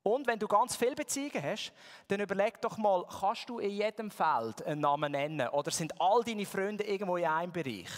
Und 0.04 0.28
wenn 0.28 0.38
du 0.38 0.48
ganz 0.48 0.76
viele 0.76 0.94
Beziehungen 0.94 1.42
hast, 1.44 1.74
dann 2.08 2.20
überleg 2.20 2.62
doch 2.62 2.78
mal, 2.78 3.04
kannst 3.08 3.50
du 3.50 3.58
in 3.58 3.72
jedem 3.72 4.12
Feld 4.12 4.64
einen 4.64 4.82
Namen 4.82 5.14
nennen? 5.14 5.48
Oder 5.50 5.72
sind 5.72 6.00
all 6.00 6.24
deine 6.24 6.46
Freunde 6.46 6.84
irgendwo 6.84 7.18
in 7.18 7.26
einem 7.26 7.52
Bereich? 7.52 7.90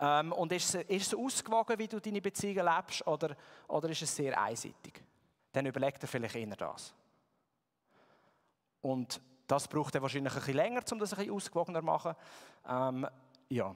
Ähm, 0.00 0.32
und 0.32 0.50
ist 0.50 0.74
es, 0.74 0.82
ist 0.88 1.12
es 1.12 1.14
ausgewogen, 1.14 1.78
wie 1.78 1.88
du 1.88 2.00
deine 2.00 2.22
Beziehungen 2.22 2.66
lebst? 2.74 3.06
Oder, 3.06 3.36
oder 3.68 3.90
ist 3.90 4.00
es 4.00 4.16
sehr 4.16 4.40
einseitig? 4.40 5.02
Dann 5.52 5.66
überleg 5.66 6.00
dir 6.00 6.06
vielleicht 6.06 6.36
eher 6.36 6.56
das. 6.56 6.94
Und 8.82 9.20
das 9.46 9.66
braucht 9.66 9.94
dann 9.94 10.02
wahrscheinlich 10.02 10.32
ein 10.32 10.38
bisschen 10.38 10.54
länger, 10.54 10.80
um 10.90 10.98
das 10.98 11.12
ein 11.12 11.18
bisschen 11.18 11.34
ausgewogener 11.34 11.80
zu 11.80 11.84
machen. 11.86 12.14
Ähm, 12.68 13.06
ja. 13.48 13.74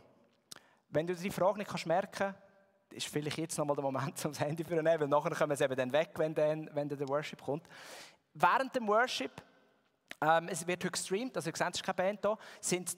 Wenn 0.90 1.07
du 1.07 1.14
die 1.14 1.31
Frage 1.31 1.59
nicht 1.59 1.71
kannst 1.71 1.87
merken 1.87 2.35
ist 2.90 3.09
vielleicht 3.09 3.38
jetzt 3.38 3.59
nochmal 3.59 3.77
der 3.77 3.85
Moment, 3.85 4.12
um 4.25 4.33
das 4.33 4.40
Handy 4.40 4.64
zu 4.64 4.75
nehmen, 4.75 5.01
weil 5.01 5.09
nachher 5.09 5.35
kommen 5.35 5.57
sie 5.57 5.64
eben 5.64 5.77
dann 5.77 5.92
weg, 5.92 6.11
wenn 6.16 6.35
dann, 6.35 6.71
wenn 6.73 6.88
dann 6.88 6.99
der 6.99 7.09
Worship 7.09 7.42
kommt. 7.42 7.64
Während 8.35 8.75
dem 8.75 8.87
Worship, 8.88 9.42
ähm, 10.21 10.49
es 10.49 10.66
wird 10.66 10.85
heute 10.85 10.92
gestreamt, 10.92 11.37
also 11.37 11.51
ihr 11.51 11.57
seht, 11.57 11.69
es 11.69 11.77
ist 11.77 11.85
keine 11.85 11.95
Band 11.95 12.25
da, 12.25 12.38
sind 12.61 12.97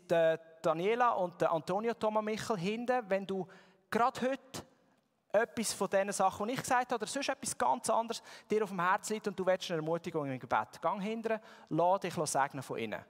Daniela 0.62 1.10
und 1.12 1.42
Antonio 1.42 1.94
Thomas 1.94 2.24
Michel 2.24 2.58
hinten. 2.58 3.02
Wenn 3.08 3.26
du 3.26 3.46
gerade 3.90 4.20
heute 4.20 4.62
etwas 5.32 5.72
von 5.72 5.88
diesen 5.88 6.12
Sachen, 6.12 6.48
die 6.48 6.54
ich 6.54 6.60
gesagt 6.60 6.92
habe, 6.92 7.02
oder 7.02 7.06
sonst 7.06 7.28
etwas 7.28 7.56
ganz 7.56 7.90
anderes 7.90 8.22
dir 8.50 8.64
auf 8.64 8.70
dem 8.70 8.80
Herzen 8.80 9.14
liegt 9.14 9.28
und 9.28 9.38
du 9.38 9.44
willst 9.44 9.70
eine 9.70 9.78
Ermutigung 9.78 10.30
im 10.30 10.38
Gebet, 10.38 10.80
gang 10.80 11.02
hinterher, 11.02 11.40
lass 11.68 12.00
dich 12.00 12.14
segnen 12.14 12.62
von 12.62 12.78
innen. 12.78 13.04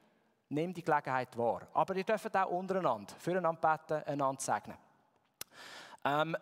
Nimm 0.50 0.72
die 0.72 0.83
Gelegenheit 0.83 1.37
wahr. 1.37 1.68
Aber 1.74 1.94
ihr 1.94 2.04
dürft 2.04 2.35
auch 2.37 2.50
untereinander, 2.50 3.14
füreinander 3.18 3.61
beten, 3.61 4.02
einander 4.09 4.40
segnen. 4.40 4.78
Ähm, 6.04 6.37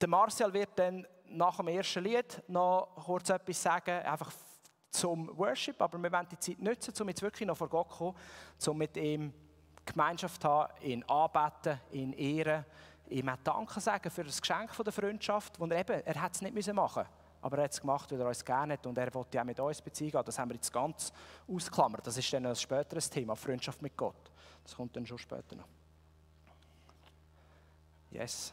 der 0.00 0.08
Martial 0.08 0.52
wird 0.52 0.70
dann 0.76 1.06
nach 1.28 1.56
dem 1.56 1.68
ersten 1.68 2.04
Lied 2.04 2.42
noch 2.48 2.88
kurz 3.04 3.30
etwas 3.30 3.62
sagen, 3.62 4.02
einfach 4.04 4.32
zum 4.90 5.36
Worship, 5.36 5.80
aber 5.80 5.98
wir 5.98 6.10
wollen 6.10 6.28
die 6.30 6.38
Zeit 6.38 6.60
nutzen, 6.60 6.94
um 7.00 7.08
jetzt 7.08 7.22
wirklich 7.22 7.46
noch 7.46 7.56
vor 7.56 7.68
Gott 7.68 7.90
zu 7.90 7.98
kommen, 7.98 8.16
um 8.66 8.78
mit 8.78 8.96
ihm 8.96 9.32
Gemeinschaft 9.84 10.42
zu 10.42 10.48
haben, 10.48 10.72
ihn 10.82 11.04
anbeten, 11.04 11.80
ihn 11.92 12.12
ehren, 12.12 12.64
ihm 13.08 13.28
auch 13.28 13.36
Danke 13.42 13.80
sagen 13.80 14.10
für 14.10 14.24
das 14.24 14.40
Geschenk 14.40 14.70
der 14.76 14.92
Freundschaft, 14.92 15.58
das 15.58 15.70
er 15.70 15.78
eben, 15.78 16.02
er 16.04 16.22
hat 16.22 16.34
es 16.34 16.42
nicht 16.42 16.54
müssen 16.54 16.74
machen 16.74 17.06
aber 17.46 17.58
er 17.58 17.64
hat 17.64 17.72
es 17.72 17.80
gemacht, 17.80 18.10
weil 18.10 18.20
er 18.20 18.26
uns 18.26 18.44
gerne 18.44 18.72
hat 18.72 18.84
und 18.86 18.98
er 18.98 19.14
wollte 19.14 19.36
ja 19.36 19.44
mit 19.44 19.60
uns 19.60 19.80
Beziehung. 19.80 20.20
Das 20.24 20.36
haben 20.36 20.50
wir 20.50 20.56
jetzt 20.56 20.72
ganz 20.72 21.12
ausklammert. 21.46 22.04
Das 22.04 22.16
ist 22.16 22.32
dann 22.32 22.44
ein 22.44 22.56
späteres 22.56 23.08
Thema, 23.08 23.36
Freundschaft 23.36 23.80
mit 23.82 23.96
Gott. 23.96 24.32
Das 24.64 24.74
kommt 24.74 24.96
dann 24.96 25.06
schon 25.06 25.18
später 25.18 25.54
noch. 25.54 25.68
Yes. 28.10 28.52